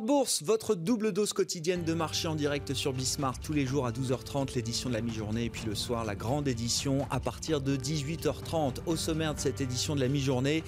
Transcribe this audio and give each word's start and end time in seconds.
Bourse, 0.00 0.42
votre 0.42 0.74
double 0.74 1.12
dose 1.12 1.34
quotidienne 1.34 1.84
de 1.84 1.92
marché 1.92 2.26
en 2.26 2.34
direct 2.34 2.72
sur 2.72 2.94
Bismart 2.94 3.38
tous 3.38 3.52
les 3.52 3.66
jours 3.66 3.86
à 3.86 3.92
12h30, 3.92 4.54
l'édition 4.54 4.88
de 4.88 4.94
la 4.94 5.02
mi-journée 5.02 5.44
et 5.44 5.50
puis 5.50 5.64
le 5.66 5.74
soir 5.74 6.04
la 6.06 6.14
grande 6.14 6.48
édition 6.48 7.06
à 7.10 7.20
partir 7.20 7.60
de 7.60 7.76
18h30. 7.76 8.76
Au 8.86 8.96
sommaire 8.96 9.34
de 9.34 9.40
cette 9.40 9.60
édition 9.60 9.94
de 9.94 10.00
la 10.00 10.08
mi-journée, 10.08 10.64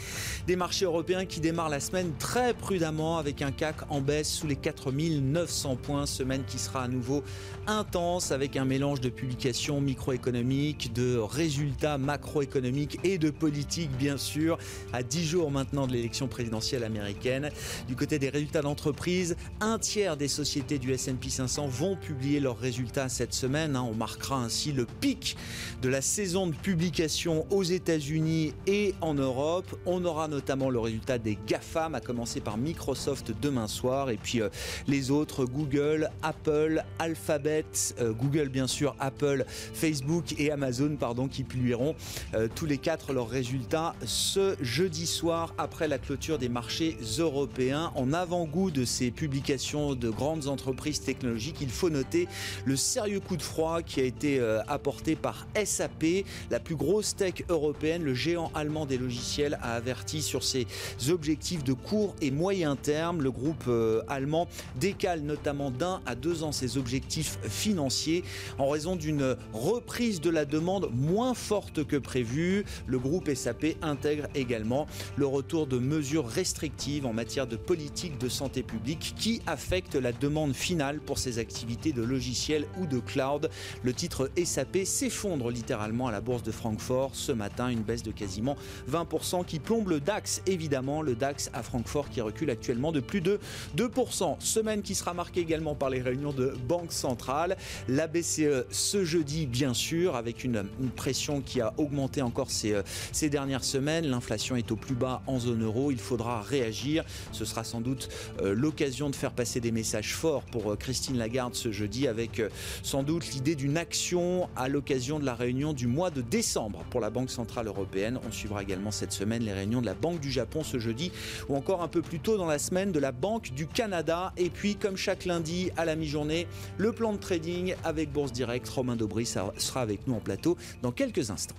des 0.47 0.57
marchés 0.57 0.85
européens 0.85 1.25
qui 1.25 1.41
démarrent 1.41 1.71
la 1.71 1.81
semaine 1.81 2.13
très 2.19 2.53
prudemment 2.53 3.17
avec 3.17 3.41
un 3.41 3.53
CAC 3.53 3.77
en 3.89 4.03
baisse 4.03 4.31
sous 4.31 4.47
les 4.47 4.57
4900 4.57 5.77
points, 5.77 6.05
semaine 6.05 6.45
qui 6.45 6.59
sera 6.59 6.83
à 6.83 6.89
nouveau 6.89 7.23
intense 7.67 8.33
avec 8.33 8.57
un 8.57 8.67
mélange 8.67 9.01
de 9.01 9.09
publications 9.09 9.81
microéconomiques, 9.81 10.93
de 10.93 11.17
résultats 11.17 11.97
macroéconomiques 11.97 12.99
et 13.03 13.17
de 13.17 13.31
politique 13.31 13.91
bien 13.97 14.19
sûr 14.19 14.59
à 14.93 15.03
10 15.03 15.25
jours 15.25 15.51
maintenant 15.51 15.87
de 15.87 15.93
l'élection 15.93 16.29
présidentielle 16.29 16.85
américaine. 16.85 17.51
Du 17.89 17.97
côté 17.97 18.19
des 18.19 18.29
résultats 18.29 18.63
d'entreprise 18.63 19.22
un 19.61 19.79
tiers 19.79 20.17
des 20.17 20.29
sociétés 20.29 20.79
du 20.79 20.93
S&P 20.93 21.29
500 21.29 21.67
vont 21.69 21.97
publier 21.97 22.41
leurs 22.41 22.59
résultats 22.59 23.09
cette 23.09 23.35
semaine. 23.35 23.77
Hein. 23.77 23.87
On 23.89 23.95
marquera 23.95 24.37
ainsi 24.37 24.73
le 24.73 24.87
pic 24.87 25.37
de 25.81 25.89
la 25.89 26.01
saison 26.01 26.47
de 26.47 26.55
publication 26.55 27.47
aux 27.51 27.63
États-Unis 27.63 28.55
et 28.67 28.95
en 29.01 29.15
Europe. 29.15 29.79
On 29.87 30.05
aura 30.05 30.29
notamment 30.29 30.71
le 30.71 30.79
résultat 30.79 31.19
des 31.19 31.39
GAFAM, 31.47 31.95
à 31.95 32.01
commencer 32.01 32.41
par 32.41 32.57
Microsoft 32.57 33.33
demain 33.41 33.69
soir, 33.69 34.11
et 34.11 34.17
puis 34.17 34.41
euh, 34.41 34.49
les 34.87 35.11
autres 35.11 35.45
Google, 35.45 36.11
Apple, 36.23 36.83
Alphabet, 36.99 37.65
euh, 38.01 38.13
Google 38.13 38.49
bien 38.49 38.67
sûr, 38.67 38.97
Apple, 38.99 39.45
Facebook 39.49 40.35
et 40.39 40.51
Amazon, 40.51 40.97
pardon, 40.99 41.29
qui 41.29 41.45
publieront 41.45 41.95
euh, 42.35 42.49
tous 42.55 42.67
les 42.67 42.79
quatre 42.79 43.13
leurs 43.13 43.29
résultats 43.29 43.95
ce 44.05 44.57
jeudi 44.61 45.07
soir 45.07 45.55
après 45.59 45.89
la 45.89 45.99
clôture 45.99 46.39
des 46.39 46.49
marchés 46.49 46.97
européens. 47.19 47.93
En 47.95 48.13
avant-goût 48.13 48.71
de 48.71 48.85
ces 48.85 49.11
publications 49.13 49.95
de 49.95 50.11
grandes 50.11 50.49
entreprises 50.49 51.01
technologiques, 51.01 51.59
il 51.61 51.71
faut 51.71 51.91
noter 51.91 52.29
le 52.65 52.77
sérieux 52.77 53.21
coup 53.21 53.37
de 53.37 53.43
froid 53.43 53.83
qui 53.83 54.01
a 54.01 54.05
été 54.05 54.39
euh, 54.41 54.61
apporté 54.67 55.17
par 55.17 55.47
SAP, 55.65 56.25
la 56.51 56.61
plus 56.61 56.77
grosse 56.77 57.15
tech 57.15 57.45
européenne. 57.49 58.03
Le 58.03 58.15
géant 58.15 58.51
allemand 58.55 58.87
des 58.87 58.99
logiciels 58.99 59.59
a 59.63 59.75
averti 59.75 60.23
sur 60.23 60.43
ses 60.43 60.67
objectifs 61.09 61.65
de 61.65 61.73
court 61.73 62.15
et 62.21 62.31
moyen 62.31 62.77
terme. 62.77 63.23
Le 63.23 63.31
groupe 63.31 63.65
euh, 63.69 64.03
allemand 64.09 64.49
décale 64.77 65.21
notamment 65.21 65.71
d'un 65.71 66.01
à 66.07 66.15
deux 66.15 66.43
ans 66.43 66.53
ses 66.53 66.77
objectifs 66.77 67.39
financiers 67.49 68.25
en 68.59 68.69
raison 68.69 68.97
d'une 68.97 69.37
reprise 69.53 70.21
de 70.21 70.31
la 70.31 70.45
demande 70.45 70.91
moins 70.93 71.35
forte 71.35 71.85
que 71.85 71.97
prévu. 71.97 72.65
Le 72.87 72.99
groupe 72.99 73.33
SAP 73.33 73.77
intègre 73.83 74.27
également 74.35 74.87
le 75.17 75.27
retour 75.27 75.67
de 75.67 75.79
mesures 75.79 76.27
restrictives 76.27 77.07
en 77.07 77.13
matière 77.13 77.47
de 77.47 77.57
politique 77.57 78.19
de 78.19 78.29
santé 78.29 78.63
publique 78.63 79.02
qui 79.17 79.43
affecte 79.47 79.95
la 79.95 80.13
demande 80.13 80.55
finale 80.55 81.01
pour 81.01 81.19
ces 81.19 81.39
activités 81.39 81.93
de 81.93 82.03
logiciels 82.03 82.67
ou 82.81 82.87
de 82.87 82.99
cloud. 82.99 83.51
Le 83.83 83.93
titre 83.93 84.31
SAP 84.43 84.79
s'effondre 84.85 85.51
littéralement 85.51 86.07
à 86.07 86.13
la 86.13 86.21
bourse 86.21 86.43
de 86.43 86.53
Francfort 86.53 87.11
ce 87.15 87.33
matin, 87.33 87.69
une 87.69 87.83
baisse 87.83 88.03
de 88.03 88.13
quasiment 88.13 88.57
20% 88.91 89.45
qui 89.45 89.59
plombe 89.59 89.89
le 89.89 90.01
DAX 90.01 90.43
évidemment, 90.47 91.03
le 91.03 91.15
DAX 91.15 91.51
à 91.53 91.63
Francfort 91.63 92.09
qui 92.11 92.21
recule 92.21 92.51
actuellement 92.51 92.93
de 92.93 93.01
plus 93.01 93.21
de 93.21 93.41
2%. 93.77 94.37
Semaine 94.41 94.83
qui 94.83 94.95
sera 94.95 95.15
marquée 95.15 95.41
également 95.41 95.75
par 95.75 95.91
les 95.91 96.01
réunions 96.01 96.33
de 96.33 96.55
banque 96.69 96.93
centrale, 96.93 97.57
la 97.89 98.07
BCE 98.07 98.67
ce 98.71 99.05
jeudi 99.05 99.47
bien 99.47 99.75
sûr 99.75 100.17
avec 100.17 100.45
une, 100.45 100.65
pression 100.97 101.41
qui 101.41 101.61
a 101.61 101.73
augmenté 101.79 102.23
encore 102.23 102.51
ces, 102.51 102.81
ces 103.13 103.31
dernières 103.31 103.65
semaines. 103.65 104.07
L'inflation 104.07 104.57
est 104.57 104.71
au 104.71 104.77
plus 104.77 104.95
bas 104.95 105.23
en 105.27 105.39
zone 105.39 105.65
euro, 105.65 105.91
il 105.91 105.99
faudra 105.99 106.43
réagir. 106.43 107.05
Ce 107.33 107.45
sera 107.45 107.65
sans 107.65 107.81
doute 107.81 108.09
euh, 108.43 108.55
l'occasion 108.93 109.09
de 109.09 109.17
faire 109.17 109.33
passer 109.33 109.59
des 109.59 109.73
messages 109.73 110.15
forts 110.15 110.43
pour 110.43 110.71
euh, 110.71 110.77
Christine 110.77 111.17
Lagarde 111.17 111.55
ce 111.55 111.73
jeudi 111.73 112.07
avec 112.07 112.41
euh, 112.41 112.51
sans 112.83 113.03
doute 113.03 113.27
l'idée 113.33 113.55
d'une 113.55 113.79
action 113.79 114.51
à 114.55 114.69
l'occasion 114.69 115.19
de 115.19 115.25
la 115.25 115.35
réunion 115.35 115.73
du 115.73 115.87
mois 115.87 116.11
de 116.11 116.21
décembre 116.21 116.85
pour 116.91 117.01
la 117.01 117.09
Banque 117.09 117.31
Centrale 117.31 117.69
Européenne. 117.69 118.21
On 118.29 118.31
suivra 118.31 118.61
également 118.61 118.91
cette 118.91 119.13
semaine 119.13 119.45
les 119.45 119.55
réunions 119.55 119.81
de 119.81 119.87
la 119.87 119.95
Banque 119.95 120.21
du 120.21 120.31
Japon 120.31 120.63
ce 120.63 120.79
jeudi 120.79 121.11
ou 121.49 121.57
encore 121.57 121.83
un 121.83 121.89
peu 121.89 122.03
plus 122.03 122.21
tôt 122.21 122.37
dans 122.37 122.45
la 122.45 122.59
semaine 122.59 122.93
de 122.93 122.99
la 122.99 123.13
Banque 123.13 123.55
du 123.55 123.67
Canada. 123.67 124.35
Et 124.37 124.51
puis 124.51 124.77
comme 124.77 124.99
chaque 124.99 125.25
lundi 125.25 125.71
à 125.79 125.87
la 125.87 125.97
mi-journée, 125.97 126.47
le 126.77 126.93
plan 126.93 127.15
de 127.15 127.19
trading 127.19 127.75
avec 127.85 128.13
Bourse 128.13 128.33
Direct. 128.33 128.69
Romain 128.69 128.97
Dobry 128.97 129.25
sera 129.25 129.81
avec 129.81 130.07
nous 130.07 130.15
en 130.15 130.21
plateau 130.21 130.59
dans 130.83 130.93
quelques 130.93 131.31
instants. 131.31 131.57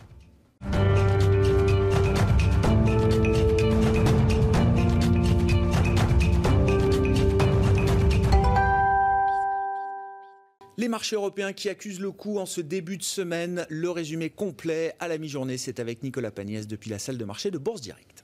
Les 10.83 10.89
marchés 10.89 11.15
européens 11.15 11.53
qui 11.53 11.69
accusent 11.69 12.01
le 12.01 12.11
coup 12.11 12.39
en 12.39 12.45
ce 12.45 12.59
début 12.59 12.97
de 12.97 13.03
semaine. 13.03 13.65
Le 13.69 13.89
résumé 13.89 14.29
complet 14.29 14.93
à 14.99 15.07
la 15.07 15.17
mi-journée, 15.17 15.57
c'est 15.57 15.79
avec 15.79 16.03
Nicolas 16.03 16.29
Pagnès 16.29 16.67
depuis 16.67 16.89
la 16.89 16.99
salle 16.99 17.17
de 17.17 17.23
marché 17.23 17.51
de 17.51 17.57
Bourse 17.57 17.79
Direct. 17.79 18.22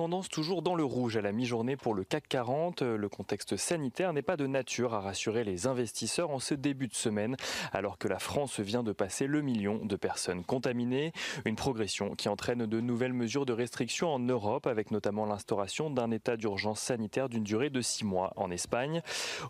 Tendance 0.00 0.30
toujours 0.30 0.62
dans 0.62 0.76
le 0.76 0.82
rouge 0.82 1.18
à 1.18 1.20
la 1.20 1.30
mi-journée 1.30 1.76
pour 1.76 1.92
le 1.92 2.04
CAC 2.04 2.26
40. 2.26 2.80
Le 2.80 3.08
contexte 3.10 3.58
sanitaire 3.58 4.14
n'est 4.14 4.22
pas 4.22 4.38
de 4.38 4.46
nature 4.46 4.94
à 4.94 5.00
rassurer 5.00 5.44
les 5.44 5.66
investisseurs 5.66 6.30
en 6.30 6.38
ce 6.38 6.54
début 6.54 6.88
de 6.88 6.94
semaine, 6.94 7.36
alors 7.70 7.98
que 7.98 8.08
la 8.08 8.18
France 8.18 8.60
vient 8.60 8.82
de 8.82 8.92
passer 8.92 9.26
le 9.26 9.42
million 9.42 9.76
de 9.84 9.96
personnes 9.96 10.42
contaminées. 10.42 11.12
Une 11.44 11.54
progression 11.54 12.14
qui 12.14 12.30
entraîne 12.30 12.64
de 12.64 12.80
nouvelles 12.80 13.12
mesures 13.12 13.44
de 13.44 13.52
restriction 13.52 14.08
en 14.08 14.18
Europe, 14.20 14.66
avec 14.66 14.90
notamment 14.90 15.26
l'instauration 15.26 15.90
d'un 15.90 16.10
état 16.12 16.38
d'urgence 16.38 16.80
sanitaire 16.80 17.28
d'une 17.28 17.44
durée 17.44 17.68
de 17.68 17.82
six 17.82 18.06
mois 18.06 18.32
en 18.36 18.50
Espagne. 18.50 19.02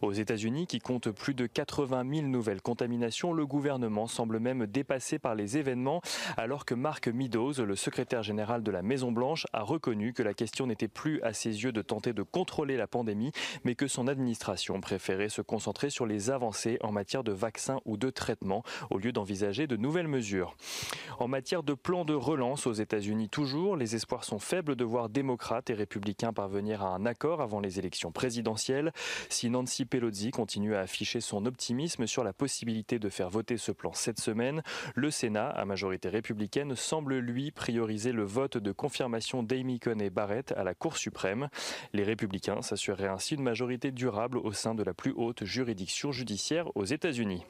Aux 0.02 0.12
États-Unis, 0.12 0.66
qui 0.66 0.80
comptent 0.80 1.12
plus 1.12 1.34
de 1.34 1.46
80 1.46 2.04
000 2.12 2.26
nouvelles 2.26 2.60
contaminations, 2.60 3.32
le 3.32 3.46
gouvernement 3.46 4.08
semble 4.08 4.40
même 4.40 4.66
dépassé 4.66 5.20
par 5.20 5.36
les 5.36 5.58
événements, 5.58 6.02
alors 6.36 6.64
que 6.64 6.74
Mark 6.74 7.06
Meadows, 7.06 7.64
le 7.64 7.76
secrétaire 7.76 8.24
général 8.24 8.64
de 8.64 8.72
la 8.72 8.82
Maison-Blanche, 8.82 9.46
a 9.52 9.62
reconnu 9.62 10.12
que 10.12 10.24
la 10.24 10.34
question 10.40 10.66
n'était 10.66 10.88
plus 10.88 11.20
à 11.20 11.34
ses 11.34 11.64
yeux 11.64 11.70
de 11.70 11.82
tenter 11.82 12.14
de 12.14 12.22
contrôler 12.22 12.78
la 12.78 12.86
pandémie, 12.86 13.30
mais 13.64 13.74
que 13.74 13.86
son 13.86 14.08
administration 14.08 14.80
préférait 14.80 15.28
se 15.28 15.42
concentrer 15.42 15.90
sur 15.90 16.06
les 16.06 16.30
avancées 16.30 16.78
en 16.80 16.92
matière 16.92 17.22
de 17.22 17.32
vaccins 17.32 17.78
ou 17.84 17.98
de 17.98 18.08
traitements, 18.08 18.62
au 18.88 18.96
lieu 18.96 19.12
d'envisager 19.12 19.66
de 19.66 19.76
nouvelles 19.76 20.08
mesures. 20.08 20.56
En 21.18 21.28
matière 21.28 21.62
de 21.62 21.74
plan 21.74 22.06
de 22.06 22.14
relance 22.14 22.66
aux 22.66 22.72
États-Unis 22.72 23.28
toujours, 23.28 23.76
les 23.76 23.96
espoirs 23.96 24.24
sont 24.24 24.38
faibles 24.38 24.76
de 24.76 24.84
voir 24.84 25.10
démocrates 25.10 25.68
et 25.68 25.74
républicains 25.74 26.32
parvenir 26.32 26.82
à 26.82 26.88
un 26.88 27.04
accord 27.04 27.42
avant 27.42 27.60
les 27.60 27.78
élections 27.78 28.10
présidentielles. 28.10 28.92
Si 29.28 29.50
Nancy 29.50 29.84
Pelosi 29.84 30.30
continue 30.30 30.74
à 30.74 30.80
afficher 30.80 31.20
son 31.20 31.44
optimisme 31.44 32.06
sur 32.06 32.24
la 32.24 32.32
possibilité 32.32 32.98
de 32.98 33.10
faire 33.10 33.28
voter 33.28 33.58
ce 33.58 33.72
plan 33.72 33.92
cette 33.92 34.20
semaine, 34.20 34.62
le 34.94 35.10
Sénat, 35.10 35.50
à 35.50 35.66
majorité 35.66 36.08
républicaine, 36.08 36.76
semble 36.76 37.18
lui 37.18 37.50
prioriser 37.50 38.12
le 38.12 38.24
vote 38.24 38.56
de 38.56 38.72
confirmation 38.72 39.42
d'Amy 39.42 39.80
Coney 39.80 40.08
à 40.56 40.64
la 40.64 40.74
Cour 40.74 40.96
suprême. 40.96 41.48
Les 41.92 42.02
républicains 42.02 42.62
s'assureraient 42.62 43.08
ainsi 43.08 43.34
une 43.34 43.42
majorité 43.42 43.90
durable 43.90 44.38
au 44.38 44.52
sein 44.52 44.74
de 44.74 44.82
la 44.82 44.94
plus 44.94 45.12
haute 45.12 45.44
juridiction 45.44 46.12
judiciaire 46.12 46.74
aux 46.76 46.84
États-Unis. 46.84 47.44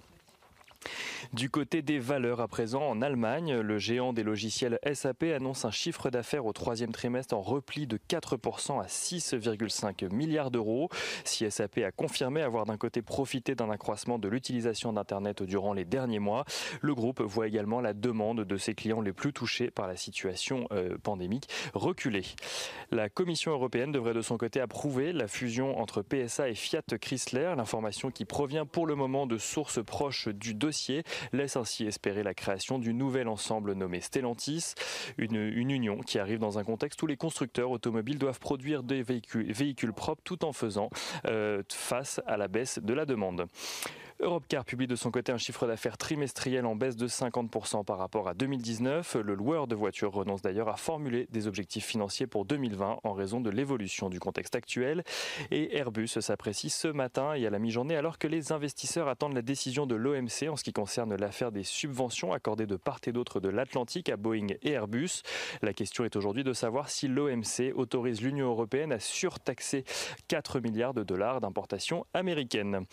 Du 1.33 1.51
côté 1.51 1.83
des 1.83 1.99
valeurs 1.99 2.41
à 2.41 2.49
présent, 2.49 2.83
en 2.83 3.03
Allemagne, 3.03 3.55
le 3.61 3.79
géant 3.79 4.13
des 4.13 4.23
logiciels 4.23 4.79
SAP 4.93 5.25
annonce 5.25 5.65
un 5.65 5.71
chiffre 5.71 6.11
d'affaires 6.11 6.47
au 6.47 6.53
troisième 6.53 6.93
trimestre 6.93 7.35
en 7.35 7.41
repli 7.41 7.87
de 7.87 7.99
4% 8.09 8.81
à 8.81 8.87
6,5 8.87 10.13
milliards 10.13 10.51
d'euros. 10.51 10.89
Si 11.25 11.49
SAP 11.51 11.79
a 11.79 11.93
confirmé 11.93 12.43
avoir 12.43 12.67
d'un 12.67 12.77
côté 12.77 13.03
profité 13.03 13.55
d'un 13.55 13.71
accroissement 13.71 14.19
de 14.19 14.29
l'utilisation 14.29 14.93
d'Internet 14.93 15.43
durant 15.43 15.73
les 15.73 15.85
derniers 15.85 16.19
mois, 16.19 16.45
le 16.81 16.95
groupe 16.95 17.21
voit 17.21 17.47
également 17.47 17.81
la 17.81 17.93
demande 17.93 18.45
de 18.45 18.57
ses 18.57 18.75
clients 18.75 19.01
les 19.01 19.13
plus 19.13 19.33
touchés 19.33 19.71
par 19.71 19.87
la 19.87 19.97
situation 19.97 20.67
euh, 20.73 20.97
pandémique 21.03 21.49
reculer. 21.75 22.25
La 22.91 23.09
Commission 23.09 23.53
européenne 23.53 23.93
devrait 23.93 24.15
de 24.15 24.23
son 24.23 24.37
côté 24.37 24.61
approuver 24.61 25.13
la 25.13 25.29
fusion 25.29 25.79
entre 25.79 26.03
PSA 26.03 26.49
et 26.49 26.55
Fiat 26.55 26.83
Chrysler, 27.01 27.55
l'information 27.57 28.11
qui 28.11 28.25
provient 28.25 28.67
pour 28.67 28.87
le 28.87 28.95
moment 28.95 29.27
de 29.27 29.39
sources 29.39 29.83
proches 29.85 30.29
du 30.29 30.55
laisse 31.33 31.57
ainsi 31.57 31.87
espérer 31.87 32.23
la 32.23 32.35
création 32.35 32.79
du 32.79 32.95
nouvel 32.95 33.29
ensemble 33.29 33.73
nommé 33.73 34.01
Stellantis, 34.01 34.75
une, 35.19 35.37
union 35.37 36.01
qui 36.01 36.19
arrive 36.19 36.39
dans 36.39 36.59
un 36.59 36.65
contexte 36.65 37.03
où 37.03 37.07
les 37.07 37.17
constructeurs 37.17 37.71
automobiles 37.71 38.19
doivent 38.19 38.41
produire 38.41 38.83
des 38.83 39.03
véhicules, 39.03 39.93
propres 39.93 40.23
tout 40.25 40.45
en 40.45 40.53
faisant 40.53 40.91
euh, 41.27 41.63
face 41.69 42.21
à 42.27 42.37
la 42.37 42.49
baisse 42.49 42.79
de 42.79 42.95
la 42.95 43.07
demande. 43.07 43.47
Europcar 44.23 44.67
publie 44.67 44.87
de 44.87 44.97
son 44.97 45.11
côté 45.11 45.33
un 45.33 45.39
chiffre 45.39 45.67
d'affaires 45.67 45.97
trimestriel 45.97 46.67
en 46.67 46.77
baisse 46.77 46.97
de 46.97 47.09
50% 47.09 47.85
par 47.87 47.97
rapport 47.97 48.29
à 48.29 48.35
2019. 48.35 49.15
Le 49.15 49.35
loueur 49.35 49.67
de 49.67 49.75
voitures 49.75 50.13
renonce 50.13 50.43
d'ailleurs 50.43 50.69
à 50.69 50.77
formuler 50.77 51.27
des 51.31 51.47
objectifs 51.47 51.87
financiers 51.87 52.27
pour 52.27 52.45
2020 52.45 52.99
en 53.03 53.13
raison 53.15 53.41
de 53.41 53.49
l'évolution 53.49 54.11
du 54.11 54.21
contexte 54.21 54.55
actuel. 54.55 55.05
Et 55.51 55.75
Airbus 55.75 56.09
s'apprécie 56.09 56.69
ce 56.69 56.89
matin 56.89 57.33
et 57.33 57.47
à 57.47 57.51
la 57.51 57.59
mi-journée 57.59 57.97
alors 57.97 58.19
que 58.19 58.27
les 58.27 58.53
investisseurs 58.53 59.09
attendent 59.09 59.33
la 59.33 59.43
décision 59.43 59.87
de 59.87 59.95
l'OMC 59.95 60.51
en 60.51 60.57
ce 60.57 60.65
qui 60.65 60.75
concerne 60.75 61.17
l'affaire 61.17 61.51
des 61.51 61.65
subventions 61.65 62.35
accordées 62.35 62.67
de 62.67 62.77
part 62.77 63.01
et 63.07 63.13
d'autre 63.13 63.41
de 63.41 63.49
l'Atlantique 63.49 64.11
à 64.11 64.19
Boeing 64.19 64.49
et 64.63 64.73
Airbus. 64.73 65.23
La 65.63 65.73
question 65.73 66.05
est 66.05 66.15
aujourd'hui 66.17 66.45
de 66.45 66.53
savoir 66.53 66.91
si 66.91 67.09
l'OMC 67.09 67.73
autorise 67.75 68.21
l'Union 68.21 68.49
européenne 68.49 68.93
à 68.93 69.01
surtaxer 69.01 69.85
4 70.29 70.61
milliards 70.61 70.93
de 70.93 71.05
dollars 71.05 71.41
d'importations 71.41 72.05
américaines. 72.13 72.85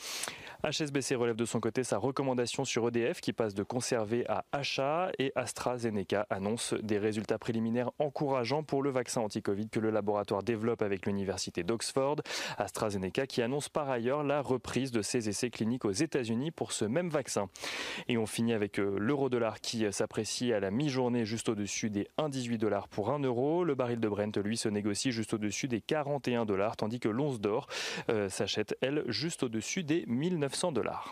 HSBC 0.63 1.16
relève 1.17 1.35
de 1.35 1.45
son 1.45 1.59
côté 1.59 1.83
sa 1.83 1.97
recommandation 1.97 2.65
sur 2.65 2.87
EDF 2.87 3.21
qui 3.21 3.33
passe 3.33 3.53
de 3.53 3.63
conserver 3.63 4.25
à 4.27 4.45
achat 4.51 5.11
et 5.19 5.31
AstraZeneca 5.35 6.25
annonce 6.29 6.73
des 6.75 6.97
résultats 6.97 7.37
préliminaires 7.37 7.91
encourageants 7.99 8.63
pour 8.63 8.81
le 8.83 8.89
vaccin 8.89 9.21
anti-Covid 9.21 9.69
que 9.69 9.79
le 9.79 9.89
laboratoire 9.89 10.43
développe 10.43 10.81
avec 10.81 11.05
l'université 11.05 11.63
d'Oxford. 11.63 12.17
AstraZeneca 12.57 13.27
qui 13.27 13.41
annonce 13.41 13.69
par 13.69 13.89
ailleurs 13.89 14.23
la 14.23 14.41
reprise 14.41 14.91
de 14.91 15.01
ses 15.01 15.29
essais 15.29 15.49
cliniques 15.49 15.85
aux 15.85 15.91
États-Unis 15.91 16.51
pour 16.51 16.71
ce 16.71 16.85
même 16.85 17.09
vaccin. 17.09 17.49
Et 18.07 18.17
on 18.17 18.25
finit 18.25 18.53
avec 18.53 18.79
euh, 18.79 18.97
l'euro-dollar 18.99 19.59
qui 19.61 19.85
euh, 19.85 19.91
s'apprécie 19.91 20.53
à 20.53 20.59
la 20.59 20.71
mi-journée 20.71 21.25
juste 21.25 21.49
au-dessus 21.49 21.89
des 21.89 22.07
1,18 22.17 22.57
dollars 22.57 22.87
pour 22.87 23.11
1 23.11 23.19
euro. 23.19 23.63
Le 23.63 23.75
baril 23.75 23.99
de 23.99 24.07
Brent, 24.07 24.37
lui, 24.37 24.57
se 24.57 24.69
négocie 24.69 25.11
juste 25.11 25.33
au-dessus 25.33 25.67
des 25.67 25.81
41 25.81 26.45
dollars, 26.45 26.77
tandis 26.77 26.99
que 26.99 27.09
l'once 27.09 27.39
d'or 27.39 27.67
euh, 28.09 28.29
s'achète, 28.29 28.77
elle, 28.81 29.03
juste 29.07 29.43
au-dessus 29.43 29.83
des 29.83 30.05
1900 30.07 30.71
dollars. 30.71 31.06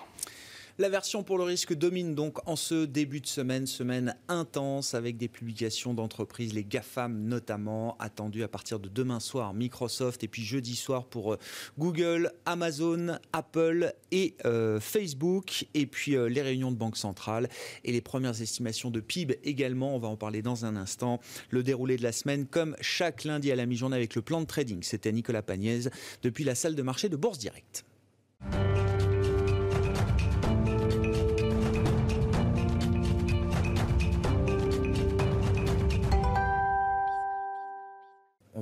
La 0.78 0.90
version 0.90 1.24
pour 1.24 1.38
le 1.38 1.46
risque 1.46 1.74
domine 1.74 2.16
donc 2.16 2.46
en 2.50 2.58
ce 2.58 2.84
début 2.84 3.22
de 3.22 3.28
semaine, 3.28 3.66
semaine 3.66 4.14
intense 4.28 4.94
avec 4.94 5.16
des 5.16 5.30
publications 5.30 5.94
d'entreprises, 5.94 6.54
les 6.54 6.66
GAFAM 6.66 7.18
notamment, 7.18 7.96
attendues 7.98 8.44
à 8.44 8.50
partir 8.50 8.82
de 8.82 8.90
demain 8.90 9.22
soir, 9.22 9.54
Microsoft 9.54 10.26
et 10.26 10.28
puis 10.28 10.44
jeudi 10.44 10.76
soir 10.76 11.06
pour 11.06 11.36
euh, 11.36 11.40
Google, 11.80 12.34
Amazon, 12.46 13.18
Apple 13.32 13.94
et 14.12 14.36
euh, 14.44 14.82
Facebook, 14.82 15.66
et 15.76 15.86
puis 15.86 16.18
euh, 16.18 16.28
les 16.28 16.42
réunions 16.42 16.74
de 16.74 16.78
banque 16.78 16.98
centrale 16.98 17.48
et 17.86 17.94
les 17.94 18.02
premières 18.02 18.42
estimations 18.42 18.92
de 18.92 19.00
PIB 19.00 19.40
également, 19.46 19.96
on 19.96 20.00
va 20.00 20.10
en 20.10 20.18
parler 20.18 20.42
dans 20.42 20.66
un 20.66 20.76
instant. 20.76 21.22
Le 21.52 21.64
déroulé 21.64 21.96
de 21.96 22.04
la 22.04 22.12
semaine 22.12 22.48
comme 22.48 22.76
chaque 22.82 23.24
lundi 23.24 23.50
à 23.50 23.56
la 23.56 23.66
mi-journée 23.66 23.96
avec 23.96 24.14
le 24.14 24.22
plan 24.22 24.42
de 24.42 24.46
trading, 24.46 24.84
c'était 24.84 25.14
Nicolas 25.14 25.42
Pagnès 25.42 25.88
depuis 26.22 26.44
la 26.44 26.54
salle 26.54 26.76
de 26.76 26.82
marché 26.82 27.08
de 27.08 27.16
Bourse 27.16 27.38
Direct. 27.38 27.86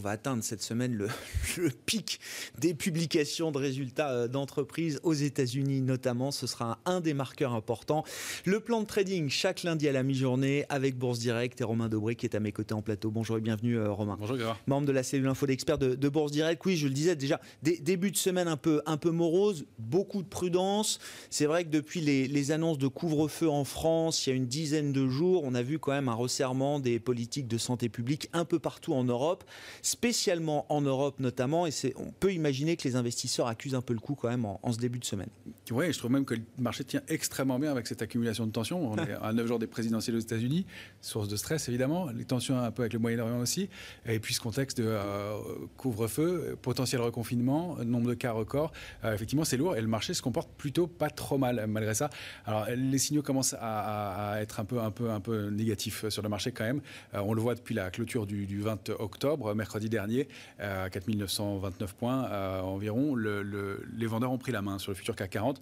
Va 0.04 0.12
atteindre 0.12 0.44
cette 0.44 0.62
semaine 0.62 0.96
le, 1.58 1.70
pic 1.86 2.20
des 2.60 2.74
publications 2.74 3.52
de 3.52 3.58
résultats 3.58 4.12
euh, 4.12 4.28
d'entreprises 4.28 5.00
aux 5.04 5.14
États-Unis 5.14 5.82
notamment. 5.82 6.32
Ce 6.32 6.46
sera 6.46 6.80
un, 6.86 7.00
des 7.00 7.14
marqueurs 7.14 7.54
importants. 7.54 8.04
Le 8.46 8.60
plan 8.60 8.82
de 8.82 8.86
trading 8.86 9.30
chaque 9.30 9.64
lundi 9.64 9.88
à 9.88 9.92
la 9.92 10.04
mi-journée 10.04 10.66
avec 10.70 10.98
Bourse 10.98 11.20
Direct 11.20 11.60
et 11.62 11.64
Romain 11.64 11.88
Dobré 11.90 12.16
qui 12.16 12.26
est 12.26 12.36
à 12.36 12.40
mes 12.40 12.52
côtés 12.52 12.74
en 12.74 12.82
plateau. 12.82 13.10
Bonjour 13.12 13.38
et 13.38 13.42
bienvenue 13.42 13.78
euh, 13.78 13.92
Romain. 13.92 14.18
Bonjour 14.20 14.38
Gérard. 14.38 14.60
Membre 14.68 14.88
de 14.88 14.92
la 14.92 15.04
cellule 15.04 15.28
info 15.28 15.48
d'experts 15.48 15.78
de, 15.78 16.10
Bourse 16.10 16.32
Direct. 16.32 16.64
Oui, 16.66 16.76
je 16.76 16.88
le 16.88 16.94
disais 16.94 17.16
déjà, 17.16 17.40
début 17.64 18.12
de 18.12 18.18
semaine 18.18 18.48
un 18.48 18.58
peu, 18.58 18.82
un 18.86 18.98
peu 18.98 19.10
morose, 19.10 19.66
beaucoup 19.80 20.22
de 20.22 20.28
prudence. 20.28 21.00
C'est 21.30 21.46
vrai 21.46 21.64
que 21.64 21.70
depuis 21.70 22.02
les, 22.02 22.28
les 22.28 22.52
annonces 22.52 22.78
de 22.78 22.88
couvre-feu 22.88 23.50
en 23.50 23.64
France, 23.64 24.28
il 24.28 24.30
y 24.30 24.34
a 24.34 24.36
une 24.36 24.48
dizaine 24.48 24.92
de 24.92 25.08
jours, 25.08 25.44
on 25.46 25.56
a 25.56 25.64
vu 25.64 25.80
quand 25.80 25.92
même 25.92 26.10
un 26.10 26.14
resserrement 26.14 26.80
des 26.80 27.00
politiques 27.00 27.48
de 27.48 27.58
santé 27.58 27.88
publique 27.88 28.30
un 28.34 28.46
peu 28.46 28.60
partout 28.60 28.94
en 28.94 29.06
Europe 29.06 29.46
spécialement 29.94 30.66
en 30.74 30.82
Europe 30.82 31.20
notamment, 31.20 31.68
et 31.68 31.72
on 31.98 32.12
peut 32.12 32.34
imaginer 32.34 32.76
que 32.78 32.88
les 32.88 32.96
investisseurs 32.96 33.48
accusent 33.48 33.76
un 33.76 33.82
peu 33.82 33.94
le 33.94 34.00
coup 34.00 34.16
quand 34.16 34.30
même 34.30 34.44
en, 34.46 34.60
ce 34.72 34.80
début 34.80 34.98
de 34.98 35.06
semaine. 35.06 35.30
Oui, 35.72 35.94
je 35.94 35.98
trouve 36.00 36.12
même 36.12 36.26
que 36.26 36.34
le 36.34 36.42
marché 36.58 36.84
tient 36.84 37.02
extrêmement 37.08 37.60
bien 37.60 37.72
avec 37.72 37.86
cette 37.86 38.02
accumulation 38.02 38.48
de 38.48 38.52
tensions. 38.52 38.92
On 38.92 38.98
est 39.06 39.14
à 39.22 39.32
9 39.34 39.46
jours 39.48 39.60
des 39.60 39.68
présidentielles 39.68 40.16
aux 40.16 40.20
États-Unis, 40.20 40.66
source 41.00 41.28
de 41.28 41.36
stress 41.36 41.70
évidemment, 41.70 42.10
les 42.10 42.26
tensions 42.26 42.58
un 42.58 42.72
peu 42.72 42.82
avec 42.82 42.94
le 42.94 43.00
Moyen-Orient 43.00 43.40
aussi, 43.40 43.70
et 44.06 44.20
puis 44.20 44.34
ce 44.34 44.40
contexte 44.40 44.80
de 44.80 44.86
euh, 44.88 45.38
couvre-feu, 45.78 46.58
potentiel 46.62 47.02
reconfinement, 47.02 47.78
nombre 47.86 48.10
de 48.10 48.16
cas 48.16 48.32
record, 48.32 48.74
euh, 49.04 49.14
effectivement 49.14 49.46
c'est 49.46 49.58
lourd 49.58 49.76
et 49.76 49.82
le 49.82 49.88
marché 49.88 50.16
se 50.16 50.24
comporte 50.24 50.50
plutôt 50.58 50.88
pas 50.88 51.12
trop 51.12 51.38
mal 51.38 51.66
malgré 51.68 51.94
ça. 51.94 52.10
Alors 52.46 52.66
les 52.76 52.98
signaux 52.98 53.22
commencent 53.22 53.56
à, 53.60 54.38
être 54.42 54.60
un 54.60 54.66
peu, 54.66 54.80
un, 54.82 54.92
peu, 54.92 55.12
un 55.12 55.20
peu 55.20 55.50
négatifs 55.50 56.10
sur 56.10 56.24
le 56.24 56.30
marché 56.30 56.52
quand 56.52 56.64
même. 56.64 56.82
Euh, 57.14 57.22
on 57.24 57.34
le 57.34 57.42
voit 57.42 57.54
depuis 57.54 57.76
la 57.76 57.92
clôture 57.92 58.26
du, 58.26 58.48
du 58.48 58.62
20 58.62 58.90
octobre, 59.00 59.54
mercredi 59.54 59.83
mercredi 59.84 59.90
dernier, 59.90 60.28
à 60.60 60.90
4929 60.90 61.94
points 61.94 62.26
euh, 62.30 62.62
environ, 62.62 63.16
les 63.16 64.06
vendeurs 64.06 64.32
ont 64.32 64.38
pris 64.38 64.52
la 64.52 64.62
main 64.62 64.80
sur 64.80 64.92
le 64.92 64.96
futur 64.96 65.16
CAC 65.16 65.32
40. 65.32 65.62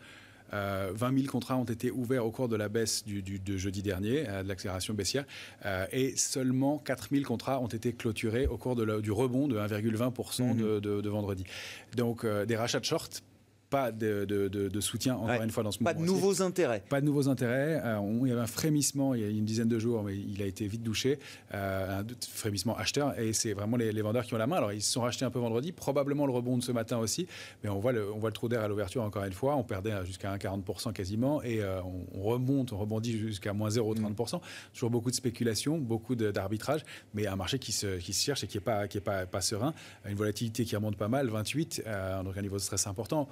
20 0.52 0.58
euh, 0.58 0.94
000 0.98 1.32
contrats 1.32 1.56
ont 1.56 1.64
été 1.64 1.92
ouverts 1.92 2.26
au 2.26 2.32
cours 2.32 2.50
de 2.50 2.58
la 2.58 2.68
baisse 2.68 3.06
du, 3.06 3.22
de 3.22 3.58
jeudi 3.58 3.82
dernier, 3.82 4.28
euh, 4.28 4.44
de 4.44 4.50
l'accélération 4.50 4.94
baissière, 4.94 5.24
et 5.94 6.14
seulement 6.18 6.78
4 6.78 7.08
000 7.12 7.24
contrats 7.24 7.62
ont 7.62 7.68
été 7.68 7.94
clôturés 7.94 8.48
au 8.48 8.58
cours 8.58 8.76
de 8.76 9.00
du 9.00 9.14
rebond 9.14 9.48
de 9.48 9.58
1,20% 9.58 10.44
mmh. 10.44 10.82
de, 10.82 11.02
de, 11.02 11.10
vendredi. 11.10 11.46
Donc 11.96 12.26
des 12.26 12.56
rachats 12.58 12.82
de 12.82 12.86
short 12.86 13.24
pas 13.72 13.92
de, 13.94 14.70
soutien, 14.82 15.16
encore 15.16 15.42
une 15.42 15.50
fois, 15.50 15.64
dans 15.64 15.72
ce 15.72 15.80
moment. 15.80 15.94
Pas 15.94 16.00
de 16.00 16.06
nouveaux 16.06 16.42
intérêts. 16.42 16.84
Pas 16.90 17.00
de 17.00 17.06
nouveaux 17.06 17.30
intérêts. 17.30 17.82
Euh, 17.84 18.20
il 18.22 18.28
y 18.28 18.32
avait 18.32 18.42
un 18.42 18.46
frémissement 18.46 19.16
il 19.16 19.22
y 19.22 19.24
a 19.24 19.30
une 19.30 19.46
dizaine 19.46 19.70
de 19.70 19.80
jours, 19.80 20.04
mais 20.04 20.16
il 20.16 20.42
a 20.44 20.46
été 20.46 20.68
vite 20.68 20.84
douché. 20.84 21.20
Euh, 21.54 22.02
un 22.02 22.06
frémissement 22.30 22.78
acheteur. 22.78 23.18
Et 23.18 23.32
c'est 23.32 23.54
vraiment 23.54 23.78
les, 23.78 24.02
vendeurs 24.02 24.26
qui 24.26 24.34
ont 24.34 24.38
la 24.38 24.46
main. 24.46 24.58
Alors, 24.58 24.74
ils 24.74 24.82
se 24.82 24.92
sont 24.92 25.02
rachetés 25.02 25.24
un 25.24 25.32
peu 25.32 25.40
vendredi, 25.40 25.72
probablement 25.72 26.26
le 26.26 26.34
rebond 26.34 26.58
de 26.58 26.64
ce 26.64 26.74
matin 26.74 26.98
aussi. 26.98 27.28
Mais 27.64 27.70
on 27.70 27.80
voit 27.80 27.94
le, 27.94 28.12
on 28.12 28.20
voit 28.20 28.30
le 28.30 28.34
trou 28.34 28.50
d'air 28.50 28.62
à 28.62 28.68
l'ouverture, 28.68 29.04
encore 29.04 29.24
une 29.24 29.32
fois. 29.32 29.56
On 29.56 29.64
perdait 29.64 29.94
jusqu'à 30.06 30.36
1,40% 30.36 30.92
quasiment. 30.92 31.42
Et 31.42 31.62
euh, 31.62 31.82
on, 32.14 32.24
remonte, 32.24 32.74
on 32.74 32.78
rebondit 32.78 33.18
jusqu'à 33.18 33.54
moins 33.54 33.70
0,30%. 33.70 34.36
Mmh. 34.36 34.40
Toujours 34.74 34.90
beaucoup 34.90 35.12
de 35.12 35.16
spéculation, 35.16 35.78
beaucoup 35.78 36.16
d'arbitrage. 36.16 36.84
Mais 37.14 37.26
un 37.26 37.38
marché 37.38 37.58
qui 37.58 37.72
se, 37.72 37.98
qui 38.00 38.12
se 38.12 38.22
cherche 38.22 38.44
et 38.44 38.48
qui 38.48 38.58
n'est 38.58 38.64
pas, 38.64 38.90
qui 38.90 38.98
est 38.98 39.02
pas, 39.02 39.26
pas 39.26 39.40
serein. 39.40 39.74
Une 40.06 40.16
volatilité 40.16 40.66
qui 40.66 40.76
remonte 40.76 40.98
pas 40.98 41.08
mal, 41.08 41.30
28. 41.30 41.84
donc, 42.26 42.38
un 42.38 42.42
niveau 42.42 42.58
de 42.58 42.62
stress 42.62 42.86
important 42.86 43.30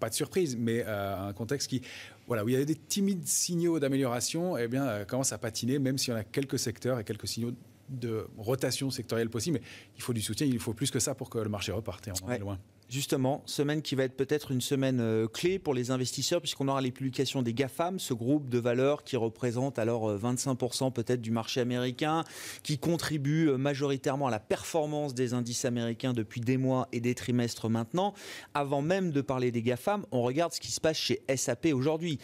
pas 0.00 0.10
de 0.10 0.14
surprise, 0.14 0.56
mais 0.58 0.84
euh, 0.86 1.28
un 1.28 1.32
contexte 1.32 1.68
qui, 1.68 1.82
voilà, 2.26 2.44
où 2.44 2.48
il 2.48 2.52
y 2.52 2.56
avait 2.56 2.66
des 2.66 2.74
timides 2.76 3.26
signaux 3.26 3.78
d'amélioration, 3.78 4.56
eh 4.58 4.68
bien, 4.68 4.86
euh, 4.86 5.04
commence 5.04 5.32
à 5.32 5.38
patiner, 5.38 5.78
même 5.78 5.98
s'il 5.98 6.12
y 6.12 6.16
en 6.16 6.20
a 6.20 6.24
quelques 6.24 6.58
secteurs 6.58 6.98
et 6.98 7.04
quelques 7.04 7.28
signaux 7.28 7.52
de 7.88 8.26
rotation 8.36 8.90
sectorielle 8.90 9.30
possible. 9.30 9.58
Mais 9.60 9.66
il 9.96 10.02
faut 10.02 10.12
du 10.12 10.22
soutien, 10.22 10.46
il 10.46 10.58
faut 10.58 10.74
plus 10.74 10.90
que 10.90 10.98
ça 10.98 11.14
pour 11.14 11.30
que 11.30 11.38
le 11.38 11.48
marché 11.48 11.72
reparte. 11.72 12.08
Et 12.08 12.12
on 12.22 12.26
en 12.26 12.30
est 12.30 12.38
loin. 12.38 12.58
Justement, 12.94 13.42
semaine 13.46 13.82
qui 13.82 13.96
va 13.96 14.04
être 14.04 14.16
peut-être 14.16 14.52
une 14.52 14.60
semaine 14.60 15.00
euh, 15.00 15.26
clé 15.26 15.58
pour 15.58 15.74
les 15.74 15.90
investisseurs 15.90 16.40
puisqu'on 16.40 16.68
aura 16.68 16.80
les 16.80 16.92
publications 16.92 17.42
des 17.42 17.52
GAFAM, 17.52 17.98
ce 17.98 18.14
groupe 18.14 18.48
de 18.48 18.60
valeurs 18.60 19.02
qui 19.02 19.16
représente 19.16 19.80
alors 19.80 20.16
25% 20.16 20.86
euh, 20.86 20.90
peut-être 20.90 21.20
du 21.20 21.32
marché 21.32 21.60
américain, 21.60 22.22
qui 22.62 22.78
contribue 22.78 23.48
euh, 23.48 23.56
majoritairement 23.56 24.28
à 24.28 24.30
la 24.30 24.38
performance 24.38 25.12
des 25.12 25.34
indices 25.34 25.64
américains 25.64 26.12
depuis 26.12 26.40
des 26.40 26.56
mois 26.56 26.86
et 26.92 27.00
des 27.00 27.16
trimestres 27.16 27.68
maintenant. 27.68 28.14
Avant 28.54 28.80
même 28.80 29.10
de 29.10 29.20
parler 29.22 29.50
des 29.50 29.62
GAFAM, 29.62 30.06
on 30.12 30.22
regarde 30.22 30.52
ce 30.52 30.60
qui 30.60 30.70
se 30.70 30.80
passe 30.80 30.96
chez 30.96 31.20
SAP 31.34 31.70
aujourd'hui. 31.74 32.20